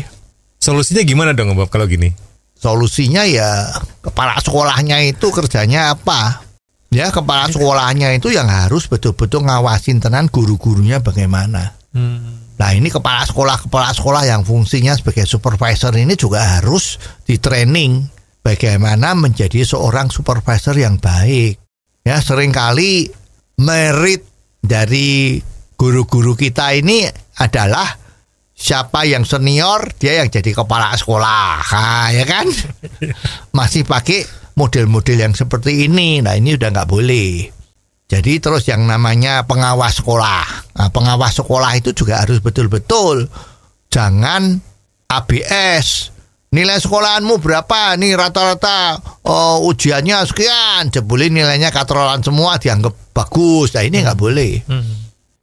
Solusinya 0.60 1.04
gimana 1.04 1.36
dong 1.36 1.52
Bob 1.56 1.68
kalau 1.68 1.84
gini? 1.84 2.12
Solusinya 2.56 3.24
ya 3.24 3.68
kepala 4.04 4.36
sekolahnya 4.40 5.00
itu 5.08 5.32
kerjanya 5.32 5.96
apa? 5.96 6.44
Ya 6.90 7.08
kepala 7.14 7.46
sekolahnya 7.48 8.12
itu 8.18 8.34
yang 8.34 8.50
harus 8.50 8.90
betul-betul 8.90 9.46
ngawasin 9.46 10.02
tenan 10.02 10.26
guru-gurunya 10.28 10.98
bagaimana. 11.00 11.72
Hmm. 11.94 12.40
Nah 12.60 12.76
ini 12.76 12.92
kepala 12.92 13.24
sekolah 13.24 13.64
kepala 13.64 13.88
sekolah 13.96 14.28
yang 14.28 14.44
fungsinya 14.44 14.92
sebagai 14.92 15.24
supervisor 15.24 15.96
ini 15.96 16.12
juga 16.12 16.60
harus 16.60 17.00
di 17.24 17.40
training 17.40 18.19
bagaimana 18.40 19.16
menjadi 19.16 19.64
seorang 19.64 20.08
supervisor 20.08 20.76
yang 20.76 20.96
baik. 21.00 21.60
Ya, 22.04 22.18
sering 22.24 22.50
kali 22.50 23.08
merit 23.60 24.24
dari 24.60 25.40
guru-guru 25.76 26.36
kita 26.36 26.72
ini 26.76 27.04
adalah 27.40 27.88
siapa 28.56 29.08
yang 29.08 29.24
senior 29.24 29.96
dia 29.96 30.20
yang 30.20 30.28
jadi 30.28 30.52
kepala 30.52 30.92
sekolah, 30.92 31.64
nah, 31.72 32.08
ya 32.12 32.24
kan? 32.28 32.44
Masih 33.56 33.88
pakai 33.88 34.24
model-model 34.56 35.16
yang 35.16 35.32
seperti 35.32 35.88
ini. 35.88 36.20
Nah, 36.20 36.36
ini 36.36 36.56
udah 36.56 36.68
nggak 36.68 36.88
boleh. 36.88 37.48
Jadi 38.10 38.42
terus 38.42 38.66
yang 38.66 38.84
namanya 38.84 39.46
pengawas 39.46 40.02
sekolah. 40.02 40.44
Nah, 40.76 40.88
pengawas 40.90 41.38
sekolah 41.38 41.78
itu 41.78 41.94
juga 41.94 42.20
harus 42.20 42.42
betul-betul 42.42 43.30
jangan 43.88 44.58
ABS 45.06 46.10
nilai 46.50 46.82
sekolahanmu 46.82 47.38
berapa 47.38 47.94
nih 47.94 48.18
rata-rata 48.18 48.98
oh, 49.22 49.70
ujiannya 49.70 50.26
sekian 50.26 50.90
jebuli 50.90 51.30
nilainya 51.30 51.70
katrolan 51.70 52.26
semua 52.26 52.58
dianggap 52.58 53.14
bagus 53.14 53.70
nah 53.78 53.86
ini 53.86 54.02
nggak 54.02 54.18
hmm. 54.18 54.26
boleh 54.26 54.52
hmm. 54.66 54.94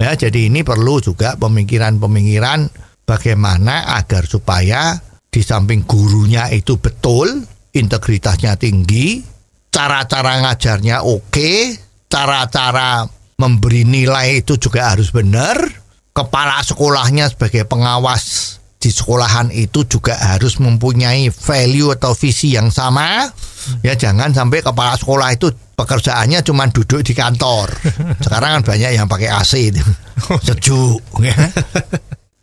ya 0.04 0.12
jadi 0.20 0.52
ini 0.52 0.68
perlu 0.68 1.00
juga 1.00 1.40
pemikiran-pemikiran 1.40 2.68
bagaimana 3.08 3.96
agar 3.96 4.28
supaya 4.28 5.00
di 5.32 5.40
samping 5.40 5.88
gurunya 5.88 6.52
itu 6.52 6.76
betul 6.76 7.40
integritasnya 7.72 8.60
tinggi 8.60 9.24
cara-cara 9.72 10.44
ngajarnya 10.44 11.08
oke 11.08 11.52
cara-cara 12.12 13.08
memberi 13.40 13.88
nilai 13.88 14.44
itu 14.44 14.60
juga 14.60 14.92
harus 14.92 15.16
benar 15.16 15.56
kepala 16.12 16.60
sekolahnya 16.68 17.32
sebagai 17.32 17.64
pengawas 17.64 18.58
di 18.78 18.94
sekolahan 18.94 19.50
itu 19.50 19.84
juga 19.90 20.14
harus 20.14 20.62
mempunyai 20.62 21.34
value 21.34 21.94
atau 21.98 22.14
visi 22.14 22.54
yang 22.54 22.70
sama. 22.70 23.26
Ya 23.84 23.98
jangan 23.98 24.32
sampai 24.32 24.64
kepala 24.64 24.96
sekolah 24.96 25.34
itu 25.34 25.52
pekerjaannya 25.76 26.40
cuma 26.46 26.70
duduk 26.70 27.04
di 27.04 27.14
kantor. 27.18 27.74
Sekarang 28.26 28.62
kan 28.62 28.64
banyak 28.64 28.92
yang 28.96 29.10
pakai 29.10 29.30
AC 29.34 29.74
itu. 29.74 29.84
Sejuk. 30.46 31.02
Ya. 31.20 31.36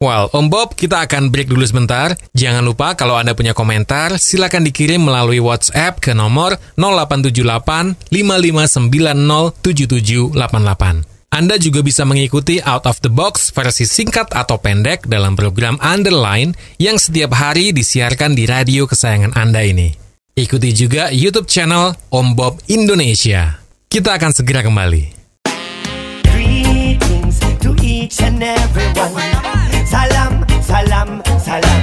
Well, 0.02 0.28
Om 0.36 0.52
Bob, 0.52 0.76
kita 0.76 1.06
akan 1.08 1.32
break 1.32 1.48
dulu 1.48 1.64
sebentar. 1.64 2.12
Jangan 2.36 2.60
lupa 2.60 2.92
kalau 2.92 3.16
Anda 3.16 3.32
punya 3.32 3.56
komentar, 3.56 4.20
silakan 4.20 4.68
dikirim 4.68 5.00
melalui 5.00 5.40
WhatsApp 5.40 5.96
ke 6.02 6.12
nomor 6.12 6.60
0878 6.76 8.12
5590 8.12 9.64
7788. 9.64 11.13
Anda 11.34 11.58
juga 11.58 11.82
bisa 11.82 12.06
mengikuti 12.06 12.62
Out 12.62 12.86
of 12.86 13.02
the 13.02 13.10
Box 13.10 13.50
versi 13.50 13.90
singkat 13.90 14.30
atau 14.30 14.54
pendek 14.54 15.10
dalam 15.10 15.34
program 15.34 15.74
Underline 15.82 16.54
yang 16.78 16.94
setiap 16.94 17.34
hari 17.34 17.74
disiarkan 17.74 18.38
di 18.38 18.46
radio 18.46 18.86
kesayangan 18.86 19.34
Anda 19.34 19.66
ini. 19.66 19.90
Ikuti 20.38 20.70
juga 20.70 21.10
YouTube 21.10 21.50
channel 21.50 21.98
Om 22.14 22.38
Bob 22.38 22.62
Indonesia. 22.70 23.58
Kita 23.90 24.14
akan 24.14 24.30
segera 24.30 24.62
kembali. 24.62 25.26
Salam, 29.90 30.32
salam, 30.62 31.08
salam. 31.42 31.82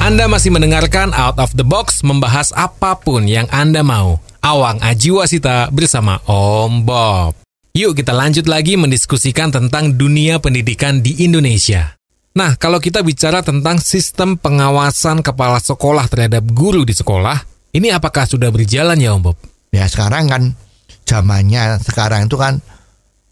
Anda 0.00 0.24
masih 0.24 0.56
mendengarkan 0.56 1.12
Out 1.12 1.36
of 1.36 1.52
the 1.52 1.68
Box 1.68 2.00
membahas 2.00 2.48
apa 2.56 2.96
pun 2.96 3.28
yang 3.28 3.44
Anda 3.52 3.84
mau. 3.84 4.24
Awang 4.40 4.80
Ajiwasita 4.80 5.68
bersama 5.68 6.24
Om 6.24 6.88
Bob. 6.88 7.41
Yuk 7.72 7.96
kita 7.96 8.12
lanjut 8.12 8.52
lagi 8.52 8.76
mendiskusikan 8.76 9.48
tentang 9.48 9.96
dunia 9.96 10.36
pendidikan 10.44 11.00
di 11.00 11.24
Indonesia. 11.24 11.96
Nah, 12.36 12.52
kalau 12.60 12.76
kita 12.76 13.00
bicara 13.00 13.40
tentang 13.40 13.80
sistem 13.80 14.36
pengawasan 14.36 15.24
kepala 15.24 15.56
sekolah 15.56 16.04
terhadap 16.04 16.44
guru 16.52 16.84
di 16.84 16.92
sekolah, 16.92 17.40
ini 17.72 17.88
apakah 17.88 18.28
sudah 18.28 18.52
berjalan 18.52 19.00
ya 19.00 19.16
Om 19.16 19.24
Bob? 19.24 19.40
Ya 19.72 19.88
sekarang 19.88 20.28
kan 20.28 20.52
zamannya 21.08 21.80
sekarang 21.80 22.28
itu 22.28 22.36
kan 22.36 22.60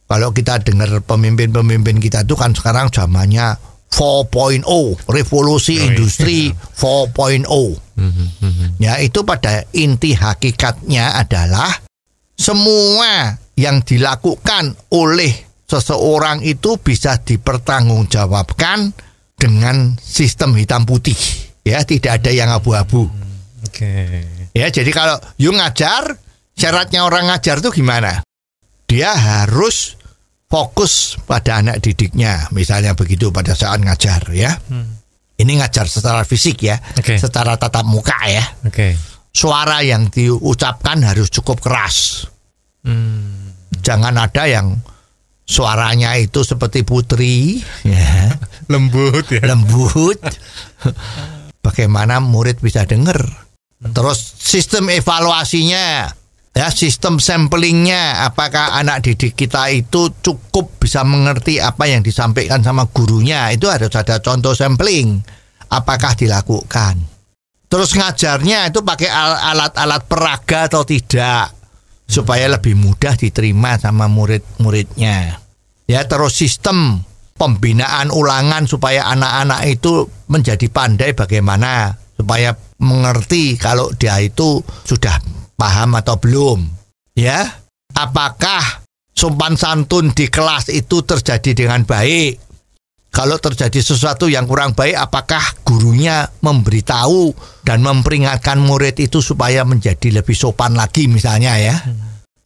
kalau 0.09 0.33
kita 0.33 0.57
dengar 0.64 0.88
pemimpin-pemimpin 1.05 2.00
kita 2.00 2.24
itu 2.24 2.33
kan 2.33 2.57
sekarang 2.57 2.88
zamannya 2.88 3.61
4.0 3.92 4.64
revolusi 5.05 5.76
oh, 5.76 5.85
iya. 5.85 5.85
industri 5.92 6.48
4.0 6.81 7.44
ya 8.81 8.96
itu 9.05 9.20
pada 9.20 9.68
inti 9.76 10.16
hakikatnya 10.16 11.20
adalah 11.20 11.68
semua 12.40 13.37
yang 13.59 13.83
dilakukan 13.83 14.77
oleh 14.95 15.33
seseorang 15.67 16.43
itu 16.43 16.79
bisa 16.83 17.19
dipertanggungjawabkan 17.23 18.93
dengan 19.39 19.95
sistem 19.97 20.59
hitam 20.59 20.85
putih 20.85 21.17
ya 21.65 21.81
tidak 21.87 22.21
ada 22.21 22.31
yang 22.35 22.51
abu-abu 22.51 23.21
Oke. 23.67 24.25
Ya, 24.57 24.67
jadi 24.73 24.91
kalau 24.91 25.17
you 25.37 25.53
ngajar, 25.53 26.17
syaratnya 26.57 27.05
orang 27.05 27.29
ngajar 27.29 27.61
tuh 27.61 27.71
gimana? 27.71 28.25
Dia 28.91 29.15
harus 29.15 29.95
fokus 30.51 31.15
pada 31.23 31.63
anak 31.63 31.79
didiknya, 31.85 32.51
misalnya 32.51 32.99
begitu 32.99 33.31
pada 33.31 33.55
saat 33.55 33.79
ngajar 33.79 34.27
ya. 34.35 34.59
Ini 35.41 35.53
ngajar 35.63 35.89
secara 35.89 36.27
fisik 36.27 36.67
ya, 36.67 36.77
Oke. 36.99 37.17
secara 37.17 37.57
tatap 37.57 37.87
muka 37.87 38.19
ya. 38.27 38.45
Oke. 38.67 38.99
Suara 39.31 39.81
yang 39.87 40.11
diucapkan 40.11 41.01
harus 41.07 41.31
cukup 41.31 41.63
keras. 41.63 42.27
Hmm. 42.83 43.39
Jangan 43.90 44.14
ada 44.22 44.46
yang 44.46 44.79
suaranya 45.42 46.14
itu 46.14 46.46
seperti 46.46 46.87
putri, 46.87 47.59
ya, 47.83 48.38
Lembut 48.70 49.26
ya. 49.35 49.42
lembut. 49.50 50.22
Bagaimana 51.66 52.22
murid 52.22 52.62
bisa 52.62 52.87
dengar? 52.87 53.18
Terus 53.83 54.38
sistem 54.38 54.94
evaluasinya, 54.94 56.07
ya 56.55 56.68
sistem 56.70 57.18
samplingnya, 57.18 58.31
apakah 58.31 58.79
anak 58.79 59.03
didik 59.11 59.35
kita 59.35 59.74
itu 59.74 60.14
cukup 60.22 60.79
bisa 60.79 61.03
mengerti 61.03 61.59
apa 61.59 61.90
yang 61.90 62.07
disampaikan 62.07 62.62
sama 62.62 62.87
gurunya? 62.87 63.50
Itu 63.50 63.66
harus 63.74 63.90
ada 63.98 64.22
contoh 64.22 64.55
sampling. 64.55 65.18
Apakah 65.66 66.14
dilakukan? 66.14 67.03
Terus 67.66 67.90
ngajarnya 67.98 68.70
itu 68.70 68.87
pakai 68.87 69.11
al- 69.11 69.42
alat-alat 69.50 70.03
peraga 70.07 70.70
atau 70.70 70.87
tidak 70.87 71.60
supaya 72.11 72.51
lebih 72.51 72.75
mudah 72.75 73.14
diterima 73.14 73.79
sama 73.79 74.11
murid-muridnya. 74.11 75.38
Ya, 75.87 76.01
terus 76.11 76.35
sistem 76.35 77.07
pembinaan 77.38 78.11
ulangan 78.11 78.66
supaya 78.66 79.07
anak-anak 79.14 79.61
itu 79.70 80.11
menjadi 80.27 80.66
pandai 80.68 81.14
bagaimana 81.14 81.94
supaya 82.18 82.53
mengerti 82.83 83.57
kalau 83.57 83.88
dia 83.94 84.18
itu 84.18 84.61
sudah 84.83 85.23
paham 85.55 85.94
atau 85.96 86.18
belum. 86.18 86.66
Ya, 87.14 87.46
apakah 87.94 88.83
sopan 89.14 89.55
santun 89.55 90.11
di 90.11 90.27
kelas 90.27 90.68
itu 90.68 91.07
terjadi 91.07 91.64
dengan 91.64 91.87
baik? 91.87 92.50
Kalau 93.11 93.42
terjadi 93.42 93.83
sesuatu 93.83 94.31
yang 94.31 94.46
kurang 94.46 94.70
baik, 94.79 94.94
apakah 94.94 95.42
gurunya 95.66 96.31
memberitahu 96.46 97.35
dan 97.66 97.83
memperingatkan 97.83 98.62
murid 98.62 99.03
itu 99.03 99.18
supaya 99.18 99.66
menjadi 99.66 100.23
lebih 100.23 100.38
sopan 100.38 100.79
lagi 100.79 101.11
misalnya 101.11 101.59
ya? 101.59 101.75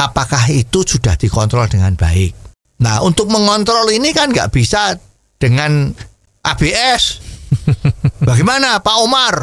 Apakah 0.00 0.48
itu 0.48 0.80
sudah 0.80 1.20
dikontrol 1.20 1.68
dengan 1.68 1.92
baik? 1.92 2.32
Nah, 2.80 3.04
untuk 3.04 3.28
mengontrol 3.28 3.92
ini 3.92 4.16
kan 4.16 4.32
nggak 4.32 4.50
bisa 4.50 4.96
dengan 5.36 5.92
ABS. 6.40 7.20
Bagaimana 8.28 8.80
Pak 8.80 8.96
Omar? 9.04 9.34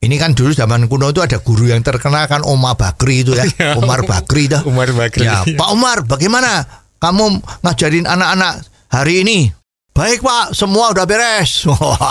Ini 0.00 0.16
kan 0.16 0.32
dulu 0.32 0.56
zaman 0.56 0.88
kuno 0.88 1.12
itu 1.12 1.20
ada 1.20 1.44
guru 1.44 1.68
yang 1.68 1.84
terkenal 1.84 2.24
kan 2.24 2.40
Omar 2.40 2.72
Bakri 2.72 3.20
itu 3.20 3.36
ya, 3.36 3.44
Omar 3.80 4.08
Bakri 4.08 4.48
dah. 4.48 4.64
Umar 4.64 4.88
Bakri. 4.96 5.28
Ya, 5.28 5.44
Pak 5.44 5.70
Umar, 5.76 6.08
bagaimana 6.08 6.64
kamu 7.04 7.44
ngajarin 7.60 8.08
anak-anak 8.08 8.64
hari 8.88 9.28
ini? 9.28 9.59
Baik 10.00 10.24
Pak, 10.24 10.56
semua 10.56 10.96
udah 10.96 11.04
beres. 11.04 11.68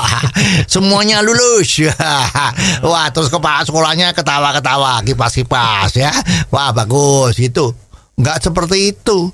Semuanya 0.78 1.26
lulus. 1.26 1.82
Wah, 2.86 3.10
terus 3.10 3.34
kepala 3.34 3.66
sekolahnya 3.66 4.14
ketawa-ketawa, 4.14 5.02
kipas-kipas 5.02 5.98
ya. 5.98 6.14
Wah, 6.54 6.70
bagus 6.70 7.42
gitu. 7.42 7.74
Nggak 8.14 8.46
seperti 8.46 8.94
itu. 8.94 9.34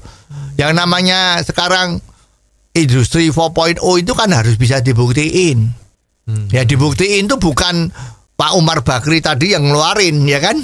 Yang 0.55 0.71
namanya 0.71 1.43
sekarang 1.43 1.99
industri 2.71 3.27
4.0 3.27 3.83
itu 3.99 4.13
kan 4.15 4.31
harus 4.31 4.55
bisa 4.55 4.79
dibuktiin. 4.79 5.75
Ya 6.47 6.63
dibuktiin 6.63 7.27
itu 7.27 7.35
bukan 7.35 7.91
Pak 8.39 8.55
Umar 8.55 8.87
Bakri 8.87 9.19
tadi 9.19 9.51
yang 9.51 9.67
ngeluarin 9.67 10.23
ya 10.31 10.39
kan? 10.39 10.63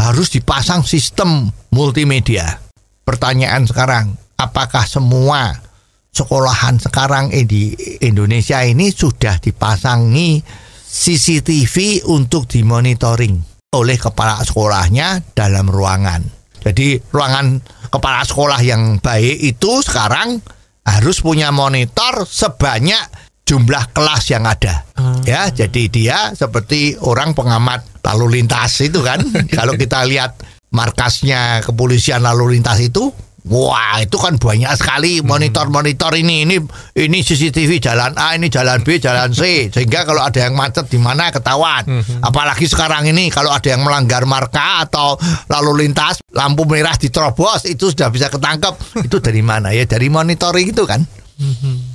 Harus 0.00 0.32
dipasang 0.32 0.80
sistem 0.80 1.52
multimedia. 1.76 2.56
Pertanyaan 3.04 3.68
sekarang, 3.68 4.16
apakah 4.40 4.88
semua 4.88 5.67
sekolahan 6.12 6.80
sekarang 6.80 7.30
eh, 7.30 7.44
di 7.46 7.72
Indonesia 8.02 8.64
ini 8.64 8.90
sudah 8.90 9.38
dipasangi 9.38 10.42
CCTV 10.88 12.08
untuk 12.08 12.48
dimonitoring 12.48 13.38
oleh 13.76 13.96
kepala 14.00 14.40
sekolahnya 14.40 15.36
dalam 15.36 15.68
ruangan. 15.68 16.24
Jadi 16.58 16.98
ruangan 17.12 17.60
kepala 17.92 18.24
sekolah 18.24 18.60
yang 18.64 18.98
baik 18.98 19.36
itu 19.44 19.84
sekarang 19.84 20.40
harus 20.88 21.20
punya 21.20 21.52
monitor 21.52 22.24
sebanyak 22.24 23.28
jumlah 23.44 23.92
kelas 23.92 24.24
yang 24.32 24.44
ada. 24.48 24.84
Ya, 25.24 25.48
jadi 25.48 25.82
dia 25.88 26.18
seperti 26.36 26.96
orang 27.00 27.32
pengamat 27.32 27.84
lalu 28.04 28.40
lintas 28.40 28.80
itu 28.84 29.00
kan. 29.04 29.20
Kalau 29.56 29.76
kita 29.76 30.04
lihat 30.04 30.40
markasnya 30.72 31.64
kepolisian 31.64 32.24
lalu 32.24 32.56
lintas 32.56 32.80
itu 32.80 33.08
Wah 33.46 34.02
itu 34.02 34.18
kan 34.18 34.34
banyak 34.34 34.74
sekali 34.74 35.22
monitor-monitor 35.22 36.10
ini. 36.18 36.42
Ini 36.42 36.56
ini 36.98 37.18
CCTV 37.22 37.78
jalan 37.78 38.12
A 38.18 38.34
ini 38.34 38.50
jalan 38.50 38.82
B 38.82 38.98
jalan 38.98 39.30
C. 39.30 39.70
Sehingga 39.70 40.02
kalau 40.02 40.26
ada 40.26 40.42
yang 40.42 40.58
macet 40.58 40.90
di 40.90 40.98
mana 40.98 41.30
ketahuan? 41.30 41.86
Apalagi 42.18 42.66
sekarang 42.66 43.06
ini 43.06 43.30
kalau 43.30 43.54
ada 43.54 43.64
yang 43.70 43.86
melanggar 43.86 44.26
marka 44.26 44.84
atau 44.84 45.14
lalu 45.48 45.86
lintas 45.86 46.20
lampu 46.34 46.66
merah 46.66 46.98
diterobos 46.98 47.64
itu 47.70 47.94
sudah 47.94 48.10
bisa 48.10 48.26
ketangkep. 48.28 48.74
Itu 49.06 49.22
dari 49.22 49.40
mana 49.40 49.70
ya? 49.72 49.86
Dari 49.88 50.10
monitoring 50.10 50.74
itu 50.74 50.84
kan? 50.84 51.00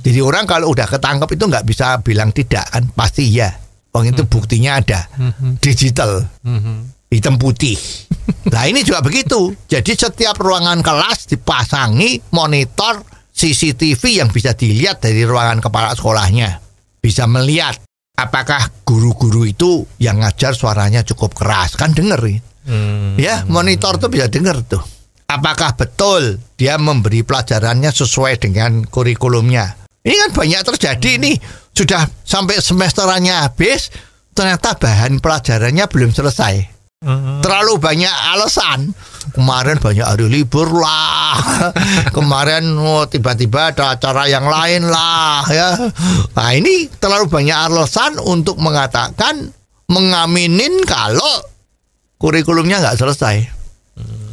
Jadi 0.00 0.20
orang 0.24 0.48
kalau 0.48 0.72
udah 0.72 0.88
ketangkep 0.88 1.36
itu 1.36 1.44
nggak 1.44 1.68
bisa 1.68 2.00
bilang 2.00 2.32
tidak 2.32 2.64
kan? 2.72 2.88
Pasti 2.96 3.28
ya 3.28 3.63
Wong 3.94 4.10
itu 4.10 4.26
buktinya 4.26 4.82
ada 4.82 5.06
digital 5.62 6.26
hitam 7.08 7.38
putih. 7.38 7.78
Nah 8.44 8.64
ini 8.64 8.80
juga 8.80 9.04
begitu. 9.04 9.52
Jadi 9.68 9.92
setiap 9.92 10.40
ruangan 10.40 10.80
kelas 10.80 11.28
dipasangi 11.28 12.32
monitor 12.32 13.04
CCTV 13.28 14.00
yang 14.24 14.32
bisa 14.32 14.56
dilihat 14.56 15.04
dari 15.04 15.28
ruangan 15.28 15.60
kepala 15.60 15.92
sekolahnya. 15.92 16.56
Bisa 17.04 17.28
melihat 17.28 17.76
apakah 18.16 18.72
guru-guru 18.88 19.44
itu 19.44 19.84
yang 20.00 20.24
ngajar 20.24 20.56
suaranya 20.56 21.04
cukup 21.04 21.36
keras. 21.36 21.76
Kan 21.76 21.92
denger 21.92 22.20
ya. 22.24 22.38
Ya 23.20 23.34
monitor 23.44 24.00
tuh 24.00 24.08
bisa 24.08 24.32
denger 24.32 24.64
tuh. 24.64 24.80
Apakah 25.28 25.76
betul 25.76 26.40
dia 26.56 26.80
memberi 26.80 27.20
pelajarannya 27.20 27.92
sesuai 27.92 28.40
dengan 28.40 28.88
kurikulumnya. 28.88 29.83
Ini 30.04 30.14
kan 30.28 30.30
banyak 30.36 30.60
terjadi 30.62 31.10
nih. 31.16 31.36
Sudah 31.74 32.06
sampai 32.22 32.60
semesterannya 32.60 33.48
habis, 33.48 33.88
ternyata 34.36 34.76
bahan 34.76 35.18
pelajarannya 35.18 35.84
belum 35.90 36.12
selesai 36.12 36.74
terlalu 37.44 37.76
banyak 37.76 38.14
alasan. 38.34 38.96
Kemarin 39.32 39.80
banyak 39.80 40.04
hari 40.04 40.26
libur 40.28 40.68
lah. 40.72 41.36
Kemarin 42.16 42.76
oh, 42.76 43.04
tiba-tiba 43.08 43.72
ada 43.72 43.96
acara 43.96 44.28
yang 44.28 44.44
lain 44.48 44.88
lah 44.88 45.44
ya. 45.48 45.68
Nah, 46.36 46.50
ini 46.52 46.88
terlalu 47.00 47.28
banyak 47.28 47.56
alasan 47.56 48.20
untuk 48.20 48.60
mengatakan 48.60 49.48
mengaminin 49.88 50.80
kalau 50.84 51.44
kurikulumnya 52.20 52.84
nggak 52.84 53.00
selesai. 53.00 53.36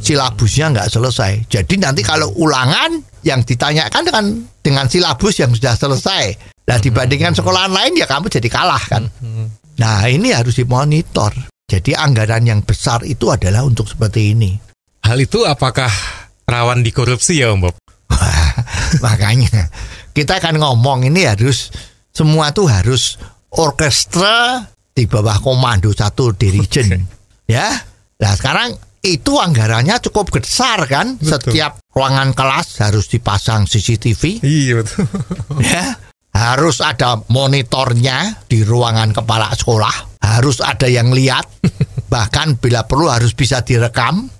Silabusnya 0.02 0.72
nggak 0.72 0.88
selesai. 0.92 1.32
Jadi 1.48 1.74
nanti 1.80 2.04
kalau 2.04 2.32
ulangan 2.36 3.11
yang 3.22 3.42
ditanyakan 3.42 4.02
dengan 4.02 4.24
dengan 4.62 4.86
silabus 4.86 5.38
yang 5.42 5.50
sudah 5.54 5.74
selesai. 5.74 6.24
Nah 6.62 6.78
dibandingkan 6.78 7.34
sekolahan 7.34 7.70
lain 7.74 7.98
ya 7.98 8.06
kamu 8.06 8.30
jadi 8.30 8.48
kalah 8.50 8.82
kan. 8.86 9.06
Nah 9.78 10.06
ini 10.06 10.30
harus 10.30 10.58
dimonitor. 10.58 11.34
Jadi 11.66 11.96
anggaran 11.96 12.44
yang 12.44 12.60
besar 12.60 13.00
itu 13.08 13.32
adalah 13.32 13.64
untuk 13.64 13.88
seperti 13.88 14.36
ini. 14.36 14.52
Hal 15.02 15.16
itu 15.18 15.48
apakah 15.48 15.88
rawan 16.44 16.84
dikorupsi 16.84 17.40
ya 17.40 17.50
Om 17.50 17.64
Bob? 17.64 17.74
Makanya 19.06 19.72
kita 20.12 20.36
akan 20.36 20.60
ngomong 20.60 21.08
ini 21.08 21.24
harus 21.24 21.72
semua 22.12 22.52
tuh 22.52 22.68
harus 22.68 23.16
orkestra 23.56 24.68
di 24.92 25.08
bawah 25.08 25.40
komando 25.40 25.88
satu 25.96 26.36
dirijen. 26.36 27.08
Ya. 27.48 27.72
Nah, 28.20 28.32
sekarang 28.36 28.76
itu 29.02 29.32
anggarannya 29.34 29.98
cukup 29.98 30.30
besar 30.30 30.86
kan? 30.86 31.18
Betul. 31.18 31.52
Setiap 31.52 31.82
ruangan 31.90 32.30
kelas 32.32 32.78
harus 32.80 33.10
dipasang 33.10 33.66
CCTV. 33.66 34.40
Iya 34.46 34.72
betul. 34.80 35.04
ya 35.66 35.98
harus 36.32 36.80
ada 36.80 37.20
monitornya 37.28 38.40
di 38.48 38.64
ruangan 38.64 39.12
kepala 39.12 39.52
sekolah 39.52 40.16
harus 40.24 40.64
ada 40.64 40.88
yang 40.88 41.12
lihat 41.12 41.44
bahkan 42.12 42.56
bila 42.56 42.88
perlu 42.88 43.12
harus 43.12 43.36
bisa 43.36 43.60
direkam 43.60 44.32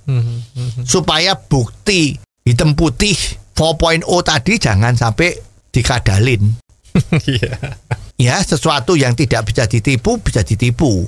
supaya 0.89 1.37
bukti 1.37 2.17
hitam 2.49 2.73
putih 2.73 3.13
4.0 3.53 4.09
tadi 4.25 4.57
jangan 4.57 4.97
sampai 4.97 5.37
dikadalin 5.69 6.49
Iya. 7.29 7.77
ya 8.17 8.37
sesuatu 8.41 8.97
yang 8.97 9.13
tidak 9.13 9.53
bisa 9.53 9.69
ditipu 9.69 10.17
bisa 10.17 10.41
ditipu 10.41 11.05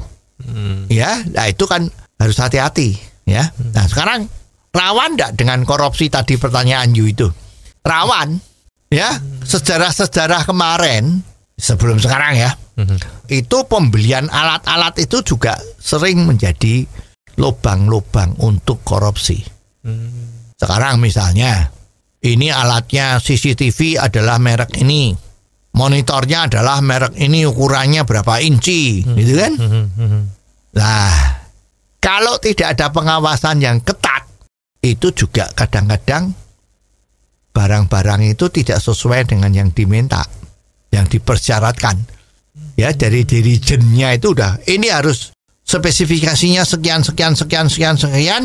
ya 0.93 1.25
nah 1.33 1.49
itu 1.49 1.64
kan 1.64 1.88
harus 2.21 2.37
hati-hati 2.37 2.93
ya 3.25 3.49
nah 3.73 3.85
sekarang 3.89 4.29
rawan 4.71 5.17
tidak 5.17 5.33
dengan 5.37 5.65
korupsi 5.65 6.09
tadi 6.13 6.37
pertanyaan 6.37 6.93
you 6.93 7.09
itu 7.09 7.29
rawan 7.85 8.41
ya 8.89 9.17
sejarah-sejarah 9.45 10.47
kemarin 10.47 11.25
sebelum 11.55 12.03
sekarang 12.03 12.35
ya. 12.39 12.51
Itu 13.31 13.71
pembelian 13.71 14.27
alat-alat 14.27 14.99
itu 14.99 15.23
juga 15.23 15.55
sering 15.79 16.27
menjadi 16.27 16.83
lubang-lubang 17.39 18.35
untuk 18.43 18.83
korupsi. 18.83 19.39
Sekarang 20.59 20.99
misalnya 20.99 21.71
ini 22.25 22.51
alatnya 22.51 23.23
CCTV 23.23 24.03
adalah 24.03 24.43
merek 24.43 24.75
ini. 24.81 25.15
Monitornya 25.75 26.47
adalah 26.47 26.79
merek 26.79 27.19
ini 27.19 27.43
ukurannya 27.47 28.07
berapa 28.07 28.39
inci, 28.39 29.03
gitu 29.03 29.33
kan? 29.35 29.53
Nah, 30.75 31.11
kalau 32.05 32.37
tidak 32.37 32.77
ada 32.77 32.93
pengawasan 32.93 33.64
yang 33.64 33.81
ketat, 33.81 34.29
itu 34.85 35.09
juga 35.17 35.49
kadang-kadang 35.57 36.37
barang-barang 37.57 38.29
itu 38.29 38.53
tidak 38.53 38.77
sesuai 38.85 39.25
dengan 39.25 39.49
yang 39.57 39.73
diminta, 39.73 40.21
yang 40.93 41.09
dipersyaratkan. 41.09 41.97
Ya, 42.77 42.93
dari 42.93 43.25
dirijennya 43.25 44.21
itu 44.21 44.37
udah 44.37 44.61
ini 44.69 44.93
harus 44.93 45.33
spesifikasinya 45.64 46.61
sekian 46.69 47.01
sekian 47.01 47.33
sekian 47.33 47.67
sekian 47.73 47.97
sekian 47.97 48.43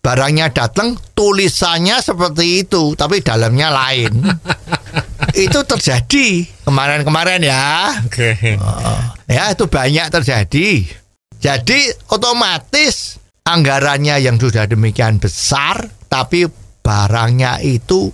barangnya 0.00 0.48
datang 0.54 0.96
tulisannya 1.12 2.00
seperti 2.00 2.64
itu 2.64 2.96
tapi 2.96 3.20
dalamnya 3.20 3.68
lain 3.68 4.12
itu 5.44 5.60
terjadi 5.60 6.48
kemarin-kemarin 6.64 7.44
ya 7.44 8.00
Oke. 8.06 8.56
ya 9.28 9.52
itu 9.52 9.64
banyak 9.68 10.06
terjadi 10.08 10.99
jadi 11.40 11.80
otomatis 12.12 13.16
anggarannya 13.42 14.20
yang 14.20 14.36
sudah 14.36 14.68
demikian 14.68 15.16
besar 15.16 15.88
tapi 16.06 16.44
barangnya 16.84 17.64
itu 17.64 18.12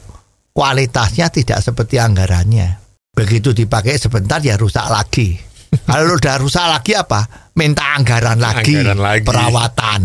kualitasnya 0.55 1.29
tidak 1.29 1.59
seperti 1.61 1.99
anggarannya. 1.99 2.79
Begitu 3.13 3.51
dipakai 3.51 3.99
sebentar 3.99 4.39
ya 4.39 4.55
rusak 4.55 4.87
lagi. 4.87 5.35
Kalau 5.91 6.15
udah 6.15 6.37
rusak 6.39 6.67
lagi 6.71 6.95
apa? 6.95 7.51
Minta 7.59 7.99
anggaran 7.99 8.39
lagi, 8.39 8.77
Anggaran 8.79 9.01
lagi. 9.01 9.25
perawatan. 9.27 10.03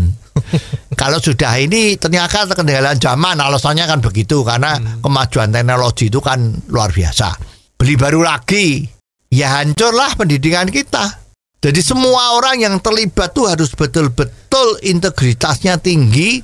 Kalau 1.00 1.20
sudah 1.20 1.60
ini 1.60 1.94
ternyata 2.00 2.48
kendala 2.50 2.96
zaman 2.96 3.36
alasannya 3.38 3.84
kan 3.84 4.00
begitu 4.00 4.40
karena 4.42 4.98
kemajuan 4.98 5.52
teknologi 5.52 6.08
itu 6.10 6.18
kan 6.18 6.40
luar 6.72 6.90
biasa. 6.90 7.36
Beli 7.76 7.94
baru 7.94 8.24
lagi 8.24 8.82
ya 9.30 9.60
hancurlah 9.60 10.16
pendidikan 10.16 10.68
kita 10.72 11.21
jadi 11.62 11.78
semua 11.78 12.34
orang 12.34 12.58
yang 12.58 12.74
terlibat 12.82 13.30
tuh 13.30 13.46
harus 13.46 13.70
betul-betul 13.70 14.82
integritasnya 14.82 15.78
tinggi 15.78 16.42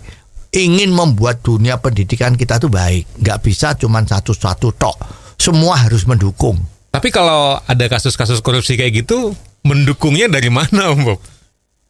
ingin 0.55 0.95
membuat 0.95 1.43
dunia 1.43 1.83
pendidikan 1.83 2.39
kita 2.39 2.63
tuh 2.63 2.71
baik. 2.71 3.19
Nggak 3.19 3.39
bisa 3.43 3.75
cuman 3.75 4.07
satu-satu 4.07 4.79
tok. 4.79 4.97
Semua 5.35 5.75
harus 5.83 6.07
mendukung. 6.07 6.63
Tapi 6.95 7.11
kalau 7.11 7.59
ada 7.59 7.85
kasus-kasus 7.91 8.39
korupsi 8.39 8.79
kayak 8.79 9.03
gitu, 9.05 9.35
mendukungnya 9.67 10.31
dari 10.31 10.55
mana, 10.55 10.95
Om 10.95 11.03
Bob? 11.03 11.21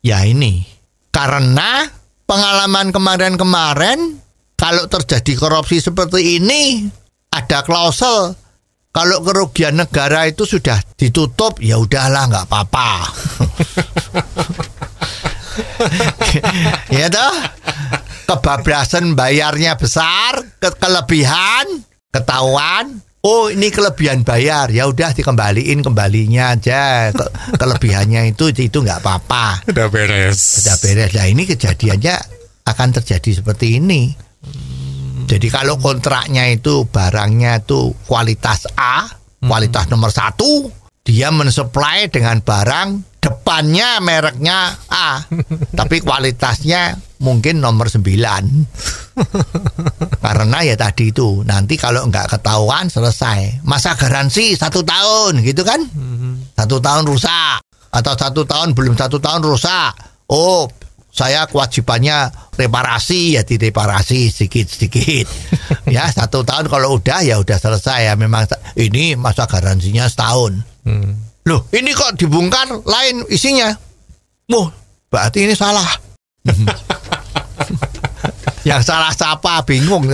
Ya 0.01 0.25
ini. 0.25 0.65
Karena 1.13 1.85
pengalaman 2.25 2.97
kemarin-kemarin 2.97 4.25
kalau 4.57 4.89
terjadi 4.89 5.37
korupsi 5.37 5.85
seperti 5.85 6.41
ini 6.41 6.89
ada 7.29 7.61
klausul 7.61 8.48
kalau 8.89 9.21
kerugian 9.23 9.77
negara 9.77 10.27
itu 10.27 10.43
sudah 10.43 10.81
ditutup 10.97 11.61
ya 11.61 11.79
udahlah 11.79 12.25
nggak 12.27 12.47
apa-apa. 12.49 12.91
ya 16.99 17.07
toh 17.09 17.35
kebablasan 18.27 19.15
bayarnya 19.15 19.77
besar, 19.77 20.43
ke 20.59 20.69
kelebihan 20.77 21.85
ketahuan. 22.11 23.01
Oh 23.19 23.51
ini 23.51 23.75
kelebihan 23.75 24.23
bayar 24.23 24.71
ya 24.71 24.87
udah 24.87 25.11
dikembaliin 25.11 25.83
kembalinya 25.83 26.55
aja 26.55 27.11
Ke- 27.11 27.59
kelebihannya 27.59 28.31
itu 28.31 28.55
itu 28.55 28.79
nggak 28.79 29.03
apa-apa 29.03 29.67
Udah 29.67 29.91
beres. 29.91 30.39
sudah 30.63 30.79
beres. 30.79 31.11
Nah 31.19 31.27
ini 31.27 31.43
kejadiannya 31.43 32.15
akan 32.63 32.89
terjadi 32.95 33.43
seperti 33.43 33.83
ini. 33.83 34.15
Jadi 35.29 35.53
kalau 35.53 35.77
kontraknya 35.77 36.49
itu 36.49 36.89
barangnya 36.89 37.61
itu 37.61 37.93
kualitas 38.09 38.65
A, 38.81 39.05
kualitas 39.45 39.85
nomor 39.93 40.09
satu, 40.09 40.73
dia 41.05 41.29
mensuplai 41.29 42.09
dengan 42.09 42.41
barang 42.41 43.21
depannya 43.21 44.01
mereknya 44.01 44.73
A, 44.89 45.21
tapi 45.79 46.01
kualitasnya 46.01 46.97
mungkin 47.21 47.61
nomor 47.61 47.93
9 47.93 48.01
Karena 50.25 50.59
ya 50.65 50.81
tadi 50.81 51.13
itu 51.13 51.45
nanti 51.45 51.77
kalau 51.77 52.09
nggak 52.09 52.39
ketahuan 52.39 52.89
selesai. 52.89 53.61
Masa 53.69 53.99
garansi 54.01 54.57
satu 54.57 54.81
tahun 54.81 55.45
gitu 55.45 55.61
kan? 55.61 55.83
Satu 56.57 56.81
tahun 56.81 57.05
rusak. 57.05 57.61
Atau 57.93 58.15
satu 58.17 58.49
tahun 58.49 58.73
belum 58.73 58.95
satu 58.97 59.19
tahun 59.19 59.43
rusak. 59.45 59.93
Oh 60.31 60.71
saya 61.19 61.51
kewajibannya 61.51 62.31
reparasi 62.55 63.35
ya 63.35 63.43
direparasi 63.43 64.31
sedikit 64.31 64.71
sedikit 64.71 65.27
ya 65.95 66.07
satu 66.07 66.47
tahun 66.47 66.71
kalau 66.71 67.03
udah 67.03 67.27
ya 67.27 67.43
udah 67.43 67.59
selesai. 67.59 68.07
Ya 68.07 68.15
memang 68.15 68.47
ini 68.79 69.19
masa 69.19 69.51
garansinya 69.51 70.07
setahun. 70.07 70.63
Loh 71.43 71.67
ini 71.75 71.91
kok 71.91 72.15
dibongkar 72.15 72.71
lain 72.87 73.27
isinya? 73.27 73.75
Wah 74.47 74.71
berarti 75.11 75.51
ini 75.51 75.59
salah. 75.59 75.91
Yang 78.69 78.83
salah 78.85 79.13
siapa? 79.15 79.65
Bingung. 79.65 80.05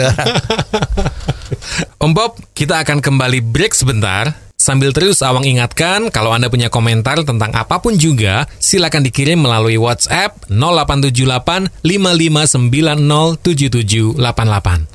Om 1.99 2.11
Bob, 2.15 2.39
kita 2.55 2.87
akan 2.87 3.03
kembali 3.03 3.43
break 3.43 3.75
sebentar. 3.75 4.31
Sambil 4.55 4.95
terus 4.95 5.19
Awang 5.21 5.43
ingatkan, 5.45 6.09
kalau 6.15 6.31
Anda 6.31 6.47
punya 6.47 6.71
komentar 6.71 7.21
tentang 7.27 7.51
apa 7.53 7.83
pun 7.83 7.99
juga, 7.99 8.47
silakan 8.63 9.03
dikirim 9.03 9.43
melalui 9.43 9.77
WhatsApp 9.77 10.47
0878 10.47 11.83
5590 11.83 13.43
7788. 13.43 14.95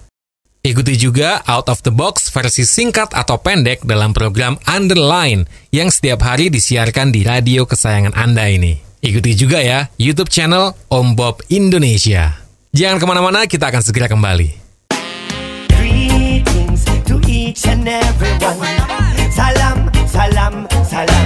Ikuti 0.59 0.99
juga 0.99 1.39
Out 1.47 1.71
of 1.71 1.79
the 1.87 1.93
Box 1.93 2.27
versi 2.35 2.67
singkat 2.67 3.15
atau 3.15 3.39
pendek 3.39 3.87
dalam 3.87 4.11
program 4.11 4.59
Underline 4.67 5.47
yang 5.71 5.87
setiap 5.87 6.19
hari 6.19 6.51
disiarkan 6.51 7.15
di 7.15 7.23
radio 7.23 7.63
kesayangan 7.63 8.11
Anda 8.11 8.51
ini. 8.51 8.75
Ikuti 8.99 9.39
juga 9.39 9.63
ya 9.63 9.87
YouTube 9.95 10.27
channel 10.27 10.75
Om 10.91 11.15
Bob 11.15 11.39
Indonesia. 11.47 12.43
Jangan 12.75 12.99
ke 12.99 13.05
mana-mana, 13.07 13.47
kita 13.47 13.71
akan 13.71 13.79
segera 13.79 14.11
kembali. 14.11 14.49
Greetings 15.71 16.83
to 17.07 17.15
each 17.23 17.63
and 17.63 17.87
everyone. 17.87 18.98
Salam, 19.39 19.88
salam, 20.04 20.54
salam. 20.84 21.25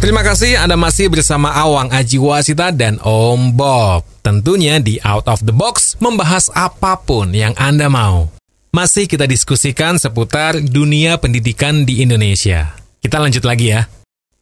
Terima 0.00 0.24
kasih 0.24 0.56
Anda 0.56 0.80
masih 0.80 1.12
bersama 1.12 1.52
Awang 1.52 1.92
Aji 1.92 2.16
Wasita 2.16 2.72
dan 2.72 2.96
Om 3.04 3.52
Bob. 3.52 4.08
Tentunya 4.24 4.80
di 4.80 4.96
Out 5.04 5.28
of 5.28 5.44
the 5.44 5.52
Box 5.52 6.00
membahas 6.00 6.48
apa 6.56 6.96
pun 7.04 7.36
yang 7.36 7.52
Anda 7.60 7.92
mau. 7.92 8.32
Masih 8.72 9.04
kita 9.04 9.28
diskusikan 9.28 10.00
seputar 10.00 10.56
dunia 10.56 11.20
pendidikan 11.20 11.84
di 11.84 12.00
Indonesia. 12.00 12.72
Kita 13.04 13.20
lanjut 13.20 13.44
lagi 13.44 13.68
ya. 13.68 13.84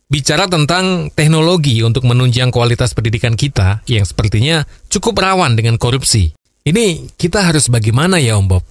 Bicara 0.06 0.46
tentang 0.46 1.10
teknologi 1.10 1.82
untuk 1.82 2.06
menunjang 2.06 2.54
kualitas 2.54 2.94
pendidikan 2.94 3.34
kita 3.34 3.82
yang 3.90 4.06
sepertinya 4.06 4.62
cukup 4.86 5.18
rawan 5.18 5.58
dengan 5.58 5.74
korupsi. 5.74 6.38
Ini 6.62 7.18
kita 7.18 7.42
harus 7.50 7.66
bagaimana 7.66 8.22
ya 8.22 8.38
Om 8.38 8.46
Bob? 8.46 8.62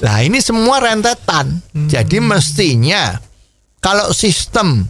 Nah 0.00 0.24
ini 0.24 0.40
semua 0.40 0.80
rentetan. 0.80 1.60
Jadi 1.76 2.16
mestinya 2.24 3.12
kalau 3.82 4.14
sistem 4.16 4.88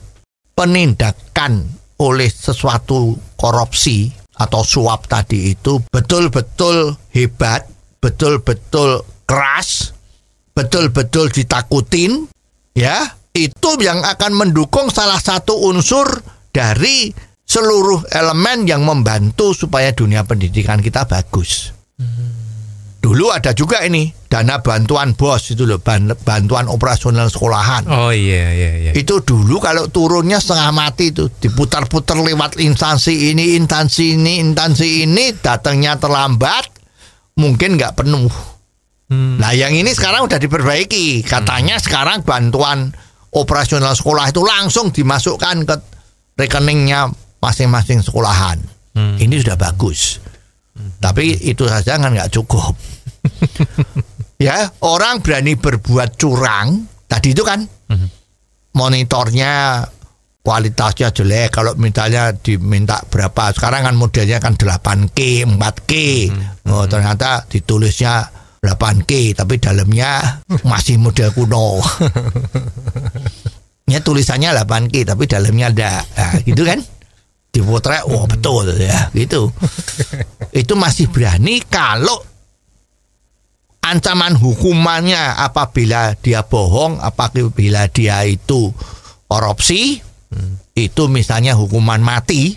penindakan 0.54 1.66
oleh 1.98 2.30
sesuatu 2.30 3.18
korupsi 3.34 4.12
atau 4.38 4.62
suap 4.62 5.10
tadi 5.10 5.52
itu 5.52 5.82
betul-betul 5.90 6.94
hebat, 7.10 7.66
betul-betul 7.98 9.02
keras, 9.26 9.94
betul-betul 10.54 11.30
ditakutin, 11.30 12.30
ya 12.74 13.16
itu 13.32 13.70
yang 13.80 14.04
akan 14.04 14.32
mendukung 14.36 14.92
salah 14.92 15.20
satu 15.20 15.56
unsur 15.72 16.20
dari 16.52 17.12
seluruh 17.48 18.08
elemen 18.12 18.68
yang 18.68 18.84
membantu 18.84 19.56
supaya 19.56 19.92
dunia 19.92 20.24
pendidikan 20.24 20.80
kita 20.80 21.08
bagus. 21.08 21.72
Dulu 23.02 23.34
ada 23.34 23.50
juga 23.50 23.82
ini 23.82 24.14
dana 24.30 24.62
bantuan 24.62 25.18
bos 25.18 25.50
itu 25.50 25.66
loh 25.66 25.82
ban- 25.82 26.14
bantuan 26.22 26.70
operasional 26.70 27.26
sekolahan. 27.26 27.82
Oh 27.90 28.14
iya 28.14 28.54
iya 28.54 28.70
iya. 28.78 28.90
Itu 28.94 29.26
dulu 29.26 29.58
kalau 29.58 29.90
turunnya 29.90 30.38
setengah 30.38 30.70
mati 30.70 31.10
itu 31.10 31.26
diputar-putar 31.26 32.22
lewat 32.22 32.62
instansi 32.62 33.34
ini, 33.34 33.58
instansi 33.58 34.14
ini, 34.14 34.38
instansi 34.38 35.02
ini 35.02 35.34
datangnya 35.34 35.98
terlambat, 35.98 36.70
mungkin 37.34 37.74
nggak 37.74 37.98
penuh. 37.98 38.30
Nah 39.12 39.50
yang 39.50 39.74
ini 39.74 39.90
sekarang 39.90 40.24
udah 40.24 40.38
diperbaiki. 40.38 41.26
Katanya 41.26 41.82
sekarang 41.82 42.22
bantuan 42.22 42.94
operasional 43.34 43.92
sekolah 43.92 44.30
itu 44.30 44.40
langsung 44.40 44.94
dimasukkan 44.94 45.66
ke 45.66 45.74
rekeningnya 46.38 47.10
masing-masing 47.42 47.98
sekolahan. 48.00 48.62
Ini 48.94 49.42
sudah 49.42 49.58
bagus. 49.58 50.21
Tapi 51.02 51.50
itu 51.50 51.66
saja 51.66 51.98
kan 51.98 52.14
nggak 52.14 52.30
cukup. 52.30 52.78
ya 54.46 54.70
orang 54.86 55.18
berani 55.18 55.58
berbuat 55.58 56.14
curang 56.18 56.86
tadi 57.10 57.34
itu 57.34 57.42
kan 57.42 57.66
monitornya 58.72 59.84
kualitasnya 60.42 61.14
jelek. 61.14 61.54
Kalau 61.54 61.72
misalnya 61.78 62.34
diminta 62.34 62.98
berapa 63.06 63.54
sekarang 63.54 63.86
kan 63.86 63.94
modelnya 63.94 64.38
kan 64.42 64.58
8K 64.58 65.46
4K 65.46 65.92
oh, 66.70 66.84
ternyata 66.90 67.46
ditulisnya 67.46 68.26
8K 68.62 69.38
tapi 69.38 69.58
dalamnya 69.62 70.42
masih 70.70 70.98
model 70.98 71.30
kuno. 71.32 71.78
Ya 73.90 73.98
tulisannya 74.00 74.54
8K 74.56 75.04
tapi 75.04 75.26
dalamnya 75.26 75.68
ada 75.68 75.92
nah, 76.16 76.38
gitu 76.46 76.64
kan 76.64 76.80
dipotret 77.52 78.08
wah 78.08 78.24
betul 78.24 78.72
ya. 78.80 79.12
Gitu. 79.12 79.52
Itu 80.64 80.74
masih 80.74 81.12
berani 81.12 81.60
kalau 81.68 82.32
ancaman 83.82 84.38
hukumannya 84.38 85.36
apabila 85.36 86.16
dia 86.16 86.46
bohong 86.46 87.02
apabila 87.02 87.90
dia 87.90 88.22
itu 88.22 88.70
korupsi 89.26 89.98
itu 90.78 91.02
misalnya 91.10 91.58
hukuman 91.58 91.98
mati 91.98 92.54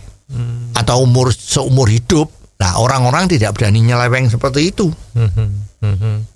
atau 0.77 1.03
umur 1.03 1.33
seumur 1.33 1.89
hidup 1.89 2.29
nah 2.55 2.79
orang-orang 2.79 3.27
tidak 3.27 3.57
berani 3.57 3.83
nyeleweng 3.83 4.31
seperti 4.31 4.71
itu. 4.71 4.87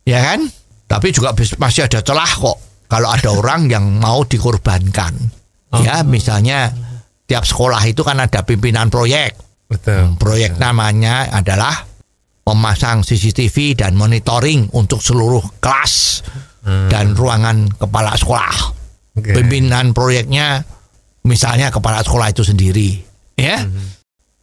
Ya 0.04 0.20
kan? 0.26 0.50
Tapi 0.90 1.14
juga 1.14 1.32
masih 1.38 1.86
ada 1.86 2.02
celah 2.02 2.28
kok 2.28 2.58
kalau 2.90 3.08
ada 3.14 3.30
orang 3.30 3.70
yang 3.70 3.86
mau 4.02 4.26
dikorbankan. 4.26 5.16
Ya 5.86 6.02
misalnya 6.02 6.74
tiap 7.30 7.46
sekolah 7.46 7.86
itu 7.86 8.02
kan 8.02 8.18
ada 8.18 8.42
pimpinan 8.42 8.90
proyek 8.90 9.38
Betul. 9.70 10.18
proyek 10.18 10.58
namanya 10.58 11.30
adalah 11.30 11.86
memasang 12.50 13.06
CCTV 13.06 13.78
dan 13.78 13.94
monitoring 13.94 14.74
untuk 14.74 15.06
seluruh 15.06 15.62
kelas 15.62 16.26
dan 16.66 17.14
ruangan 17.14 17.70
kepala 17.78 18.18
sekolah. 18.18 18.58
Oke. 19.22 19.38
Pimpinan 19.38 19.94
proyeknya 19.94 20.66
misalnya 21.26 21.70
kepala 21.70 22.02
sekolah 22.02 22.34
itu 22.34 22.42
sendiri, 22.42 22.90
ya. 23.38 23.62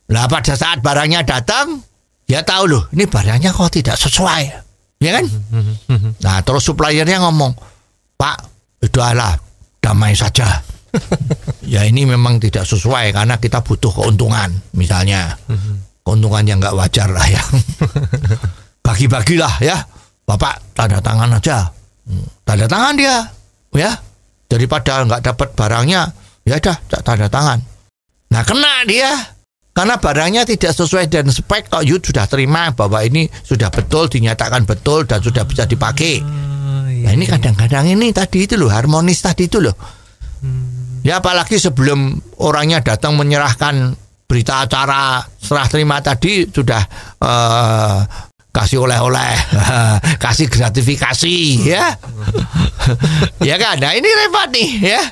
Nah 0.06 0.24
pada 0.30 0.54
saat 0.54 0.78
barangnya 0.78 1.26
datang, 1.26 1.82
ya 2.30 2.46
tahu 2.46 2.64
loh, 2.70 2.82
ini 2.94 3.10
barangnya 3.10 3.50
kok 3.50 3.74
tidak 3.74 3.98
sesuai, 3.98 4.42
ya 5.02 5.10
kan? 5.10 5.26
Nah 6.22 6.36
terus 6.46 6.62
suppliernya 6.62 7.22
ngomong, 7.26 7.58
Pak, 8.14 8.36
itu 8.86 8.98
adalah 9.02 9.34
damai 9.82 10.14
saja. 10.14 10.62
ya 11.74 11.84
ini 11.86 12.06
memang 12.06 12.38
tidak 12.42 12.64
sesuai 12.64 13.14
karena 13.14 13.36
kita 13.36 13.60
butuh 13.62 13.92
keuntungan, 13.92 14.50
misalnya 14.76 15.36
keuntungan 16.06 16.44
yang 16.46 16.58
nggak 16.62 16.76
wajar 16.76 17.10
lah 17.10 17.26
ya. 17.26 17.42
Bagi-bagilah 18.86 19.58
ya, 19.60 19.82
Bapak 20.22 20.74
tanda 20.74 21.02
tangan 21.02 21.36
aja, 21.36 21.74
Hmm, 22.06 22.22
tanda 22.46 22.70
tangan 22.70 22.94
dia, 22.94 23.18
ya 23.74 23.90
daripada 24.46 25.02
nggak 25.02 25.26
dapat 25.26 25.48
barangnya, 25.58 26.06
ya 26.46 26.54
udah 26.62 26.78
tak 26.86 27.02
tanda 27.02 27.26
tangan. 27.26 27.58
Nah 28.30 28.42
kena 28.46 28.86
dia 28.86 29.10
karena 29.74 29.98
barangnya 29.98 30.46
tidak 30.46 30.72
sesuai 30.72 31.10
dan 31.10 31.26
spek 31.28 31.66
kok 31.66 31.82
you 31.82 31.98
sudah 31.98 32.30
terima 32.30 32.70
bahwa 32.70 33.02
ini 33.02 33.26
sudah 33.42 33.74
betul 33.74 34.06
dinyatakan 34.06 34.62
betul 34.62 35.02
dan 35.02 35.18
sudah 35.18 35.42
bisa 35.50 35.66
dipakai. 35.66 36.22
Nah 37.02 37.12
ini 37.12 37.26
kadang-kadang 37.26 37.90
ini 37.90 38.14
tadi 38.14 38.46
itu 38.46 38.54
loh 38.54 38.70
harmonis 38.70 39.18
tadi 39.26 39.50
itu 39.50 39.58
loh. 39.58 39.74
Ya 41.06 41.22
apalagi 41.22 41.62
sebelum 41.62 42.18
orangnya 42.42 42.82
datang 42.82 43.14
menyerahkan 43.14 43.94
berita 44.26 44.66
acara 44.66 45.22
serah 45.38 45.70
terima 45.70 46.02
tadi 46.02 46.50
sudah 46.50 46.82
eh, 47.22 47.98
kasih 48.50 48.82
oleh-oleh, 48.82 49.34
kasih 50.24 50.50
gratifikasi 50.50 51.36
ya. 51.62 51.94
ya 53.38 53.54
kan? 53.54 53.78
Nah 53.78 53.94
ini 53.94 54.08
repot 54.10 54.50
nih 54.50 54.70
ya. 54.82 55.02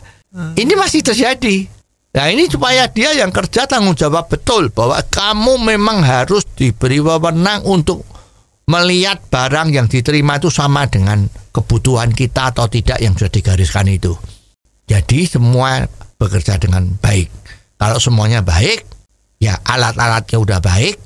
Ini 0.58 0.74
masih 0.74 1.06
terjadi. 1.06 1.70
Nah 2.18 2.26
ini 2.26 2.50
supaya 2.50 2.90
dia 2.90 3.14
yang 3.14 3.30
kerja 3.30 3.70
tanggung 3.70 3.94
jawab 3.94 4.26
betul 4.26 4.74
bahwa 4.74 4.98
kamu 4.98 5.62
memang 5.62 6.02
harus 6.02 6.42
diberi 6.58 6.98
wewenang 6.98 7.62
untuk 7.70 8.02
melihat 8.66 9.22
barang 9.30 9.70
yang 9.70 9.86
diterima 9.86 10.42
itu 10.42 10.50
sama 10.50 10.90
dengan 10.90 11.22
kebutuhan 11.54 12.10
kita 12.10 12.50
atau 12.50 12.66
tidak 12.66 12.98
yang 12.98 13.14
sudah 13.14 13.30
digariskan 13.30 13.86
itu. 13.86 14.33
Jadi 14.84 15.24
semua 15.24 15.84
bekerja 16.20 16.60
dengan 16.60 16.88
baik. 17.00 17.32
Kalau 17.80 17.98
semuanya 17.98 18.44
baik, 18.44 18.84
ya 19.40 19.56
alat-alatnya 19.64 20.38
udah 20.40 20.60
baik, 20.60 20.96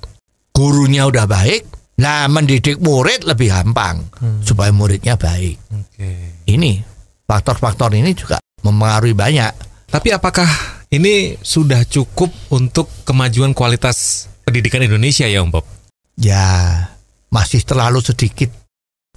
gurunya 0.51 1.07
udah 1.07 1.27
baik, 1.31 1.95
nah 1.99 2.27
mendidik 2.27 2.83
murid 2.83 3.23
lebih 3.23 3.51
gampang 3.55 4.03
supaya 4.43 4.75
muridnya 4.75 5.15
baik. 5.15 5.59
Oke. 5.71 6.43
Ini 6.47 6.83
faktor-faktor 7.27 7.95
ini 7.95 8.15
juga 8.15 8.43
mempengaruhi 8.67 9.15
banyak. 9.15 9.53
Tapi 9.89 10.09
apakah 10.11 10.51
ini 10.91 11.39
sudah 11.39 11.87
cukup 11.87 12.35
untuk 12.51 12.91
kemajuan 13.07 13.55
kualitas 13.55 14.29
pendidikan 14.43 14.83
Indonesia 14.83 15.25
ya 15.29 15.45
Om 15.45 15.51
Bob? 15.55 15.65
Ya 16.19 16.45
masih 17.31 17.63
terlalu 17.63 18.03
sedikit. 18.03 18.51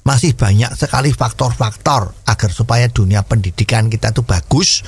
Masih 0.02 0.34
banyak 0.34 0.74
sekali 0.74 1.14
faktor-faktor 1.14 2.14
agar 2.26 2.50
supaya 2.50 2.90
dunia 2.90 3.22
pendidikan 3.22 3.86
kita 3.86 4.10
itu 4.10 4.26
bagus 4.26 4.82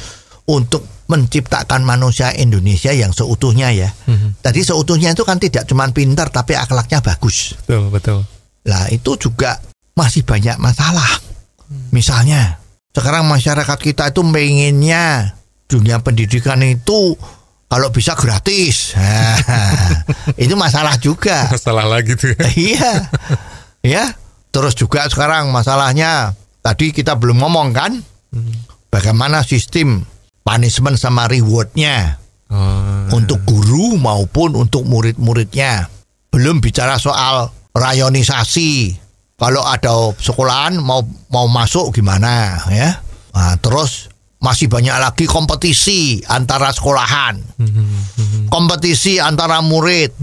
untuk 0.49 0.84
menciptakan 1.07 1.86
manusia 1.86 2.34
Indonesia 2.34 2.89
yang 2.89 3.14
seutuhnya 3.14 3.70
ya. 3.72 3.89
Tadi 4.41 4.59
seutuhnya 4.66 5.14
itu 5.14 5.22
kan 5.22 5.38
tidak 5.38 5.70
cuma 5.70 5.86
pintar 5.93 6.34
tapi 6.34 6.57
akhlaknya 6.57 6.99
bagus. 7.05 7.53
Betul, 7.64 7.93
betul. 7.93 8.20
Lah 8.66 8.89
itu 8.89 9.11
juga 9.20 9.61
masih 9.93 10.26
banyak 10.26 10.57
masalah. 10.57 11.22
Misalnya 11.93 12.57
sekarang 12.93 13.30
masyarakat 13.30 13.78
kita 13.78 14.09
itu 14.09 14.22
menginginnya 14.26 15.38
dunia 15.70 16.01
pendidikan 16.01 16.61
itu 16.66 17.18
kalau 17.70 17.89
bisa 17.89 18.14
gratis. 18.14 18.93
itu 20.43 20.53
masalah 20.53 20.97
juga. 21.01 21.49
Masalah 21.49 21.89
lagi 21.89 22.14
tuh. 22.14 22.34
ya. 22.34 22.49
iya. 22.53 22.91
Ya. 23.84 24.05
Terus 24.54 24.78
juga 24.78 25.10
sekarang 25.10 25.49
masalahnya 25.49 26.38
tadi 26.62 26.93
kita 26.93 27.18
belum 27.18 27.41
ngomong 27.41 27.74
kan? 27.74 27.97
Bagaimana 28.93 29.41
sistem 29.41 30.06
punishment 30.45 31.01
sama 31.01 31.26
rewardnya 31.26 32.22
Oh, 32.54 33.10
untuk 33.18 33.41
guru 33.49 33.97
maupun 33.97 34.54
untuk 34.54 34.86
murid-muridnya. 34.86 35.89
Belum 36.30 36.62
bicara 36.62 37.01
soal 37.01 37.49
rayonisasi. 37.74 38.93
Kalau 39.41 39.66
ada 39.66 40.14
sekolahan 40.22 40.78
mau 40.78 41.01
mau 41.34 41.49
masuk 41.49 41.97
gimana 41.97 42.62
ya? 42.70 43.01
Nah, 43.34 43.58
terus 43.58 44.14
masih 44.38 44.70
banyak 44.70 44.93
lagi 45.01 45.26
kompetisi 45.26 46.22
antara 46.30 46.70
sekolahan. 46.70 47.41
Kompetisi 48.54 49.18
antara 49.18 49.66
murid. 49.66 50.14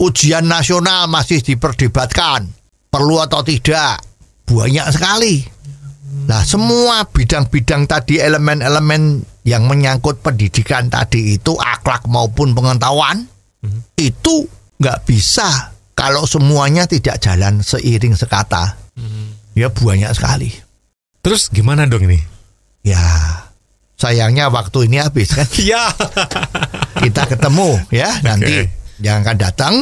Ujian 0.00 0.48
nasional 0.48 1.12
masih 1.12 1.44
diperdebatkan. 1.44 2.48
Perlu 2.90 3.22
atau 3.22 3.40
tidak? 3.46 4.02
Banyak 4.50 4.86
sekali. 4.90 5.46
Nah, 6.26 6.42
semua 6.42 7.06
bidang-bidang 7.06 7.86
tadi 7.86 8.18
elemen-elemen 8.18 9.22
yang 9.46 9.64
menyangkut 9.70 10.20
pendidikan 10.20 10.90
tadi 10.90 11.38
itu 11.38 11.54
akhlak 11.54 12.04
maupun 12.10 12.52
pengetahuan 12.52 13.24
itu 13.94 14.46
nggak 14.80 15.06
bisa 15.06 15.72
kalau 15.94 16.24
semuanya 16.24 16.88
tidak 16.90 17.20
jalan 17.22 17.62
seiring 17.62 18.18
sekata. 18.18 18.74
Ya 19.54 19.68
banyak 19.70 20.10
sekali. 20.16 20.50
Terus 21.20 21.52
gimana 21.52 21.84
dong 21.84 22.08
ini? 22.08 22.20
Ya 22.80 23.00
sayangnya 24.00 24.48
waktu 24.48 24.88
ini 24.88 24.96
habis 24.98 25.36
kan. 25.36 25.44
Ya. 25.60 25.92
Kita 27.00 27.28
ketemu 27.28 27.80
ya 27.92 28.08
nanti 28.24 28.64
yang 29.00 29.20
akan 29.24 29.36
datang. 29.36 29.74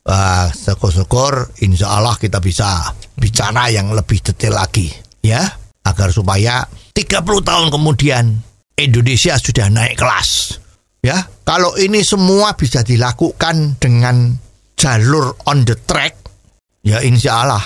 Wah, 0.00 0.48
syukur-syukur 0.48 1.60
insya 1.60 2.00
Allah 2.00 2.16
kita 2.16 2.40
bisa 2.40 2.92
bicara 3.14 3.68
yang 3.68 3.92
lebih 3.92 4.24
detail 4.24 4.56
lagi 4.56 4.88
ya. 5.20 5.44
Agar 5.80 6.12
supaya 6.12 6.64
30 6.92 7.24
tahun 7.24 7.68
kemudian 7.72 8.24
Indonesia 8.76 9.36
sudah 9.36 9.68
naik 9.68 9.96
kelas 10.00 10.60
ya. 11.04 11.20
Kalau 11.44 11.76
ini 11.76 12.00
semua 12.04 12.56
bisa 12.56 12.84
dilakukan 12.84 13.80
dengan 13.80 14.32
jalur 14.80 15.36
on 15.44 15.68
the 15.68 15.76
track 15.84 16.16
ya 16.80 17.04
insya 17.04 17.44
Allah 17.44 17.64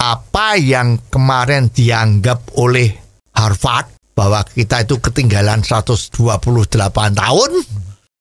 apa 0.00 0.56
yang 0.60 1.08
kemarin 1.08 1.72
dianggap 1.72 2.56
oleh 2.60 2.88
Harvard 3.36 3.96
bahwa 4.12 4.44
kita 4.44 4.84
itu 4.84 5.00
ketinggalan 5.00 5.64
128 5.64 6.12
tahun 6.92 7.50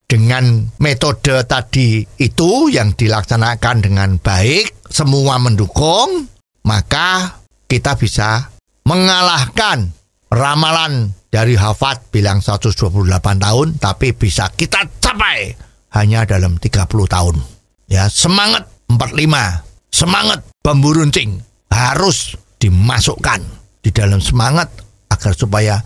dengan 0.10 0.66
metode 0.82 1.46
tadi 1.46 2.02
itu 2.18 2.74
yang 2.74 2.98
dilaksanakan 2.98 3.78
dengan 3.86 4.18
baik, 4.18 4.90
semua 4.90 5.38
mendukung, 5.38 6.26
maka 6.66 7.38
kita 7.70 7.94
bisa 7.94 8.50
mengalahkan 8.90 9.94
ramalan 10.34 11.14
dari 11.30 11.54
Harvard 11.54 12.10
bilang 12.10 12.42
128 12.42 13.06
tahun, 13.22 13.78
tapi 13.78 14.18
bisa 14.18 14.50
kita 14.50 14.90
capai 14.98 15.54
hanya 15.94 16.26
dalam 16.26 16.58
30 16.58 16.90
tahun. 16.90 17.38
Ya, 17.86 18.10
semangat 18.10 18.66
45, 18.90 19.94
semangat 19.94 20.42
bambu 20.66 20.98
runcing 20.98 21.38
harus 21.70 22.34
dimasukkan 22.58 23.46
di 23.86 23.94
dalam 23.94 24.18
semangat 24.18 24.74
agar 25.14 25.38
supaya 25.38 25.78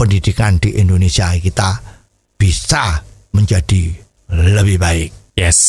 pendidikan 0.00 0.56
di 0.56 0.80
Indonesia 0.80 1.28
kita 1.36 1.80
bisa 2.36 3.05
menjadi 3.36 3.92
lebih 4.32 4.80
baik. 4.80 5.10
Yes. 5.36 5.60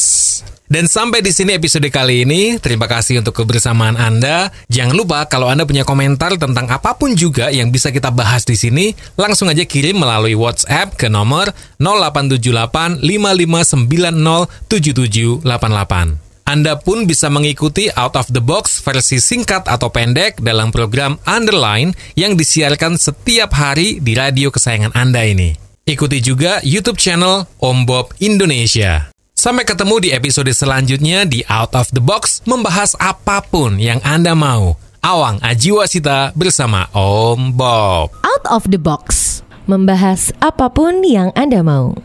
Dan 0.68 0.88
sampai 0.88 1.24
di 1.24 1.32
sini 1.32 1.56
episode 1.56 1.88
kali 1.88 2.28
ini. 2.28 2.56
Terima 2.60 2.88
kasih 2.88 3.20
untuk 3.24 3.44
kebersamaan 3.44 3.96
Anda. 3.96 4.52
Jangan 4.68 4.96
lupa 4.96 5.24
kalau 5.28 5.48
Anda 5.48 5.64
punya 5.68 5.84
komentar 5.84 6.36
tentang 6.40 6.68
apa 6.68 6.96
pun 6.96 7.16
juga 7.16 7.52
yang 7.52 7.72
bisa 7.72 7.92
kita 7.92 8.12
bahas 8.12 8.44
di 8.44 8.56
sini, 8.56 8.96
langsung 9.20 9.48
aja 9.48 9.64
kirim 9.64 10.00
melalui 10.00 10.36
WhatsApp 10.36 10.96
ke 10.96 11.08
nomor 11.08 11.52
0878 11.80 13.04
5590 13.04 14.48
7788. 14.68 16.28
Anda 16.48 16.80
pun 16.80 17.04
bisa 17.04 17.28
mengikuti 17.28 17.92
Out 17.92 18.16
of 18.16 18.32
the 18.32 18.40
Box 18.40 18.80
versi 18.80 19.20
singkat 19.20 19.68
atau 19.68 19.92
pendek 19.92 20.40
dalam 20.40 20.72
program 20.72 21.20
Underline 21.28 21.92
yang 22.16 22.40
disiarkan 22.40 22.96
setiap 22.96 23.52
hari 23.52 24.00
di 24.00 24.16
radio 24.16 24.48
kesayangan 24.48 24.96
Anda 24.96 25.28
ini. 25.28 25.67
Ikuti 25.88 26.20
juga 26.20 26.60
YouTube 26.68 27.00
channel 27.00 27.48
Om 27.64 27.88
Bob 27.88 28.12
Indonesia. 28.20 29.08
Sampai 29.32 29.64
ketemu 29.64 30.04
di 30.04 30.10
episode 30.12 30.52
selanjutnya 30.52 31.24
di 31.24 31.48
Out 31.48 31.80
of 31.80 31.88
the 31.96 32.04
Box 32.04 32.44
membahas 32.44 32.92
apa 33.00 33.40
pun 33.40 33.80
yang 33.80 34.04
Anda 34.04 34.36
mau. 34.36 34.76
Awang 35.00 35.40
Ajiwasita 35.40 36.36
bersama 36.36 36.92
Om 36.92 37.56
Bob. 37.56 38.12
Out 38.20 38.46
of 38.52 38.68
the 38.68 38.76
Box. 38.76 39.40
Membahas 39.64 40.36
apa 40.44 40.68
pun 40.68 41.08
yang 41.08 41.32
Anda 41.40 41.64
mau. 41.64 41.96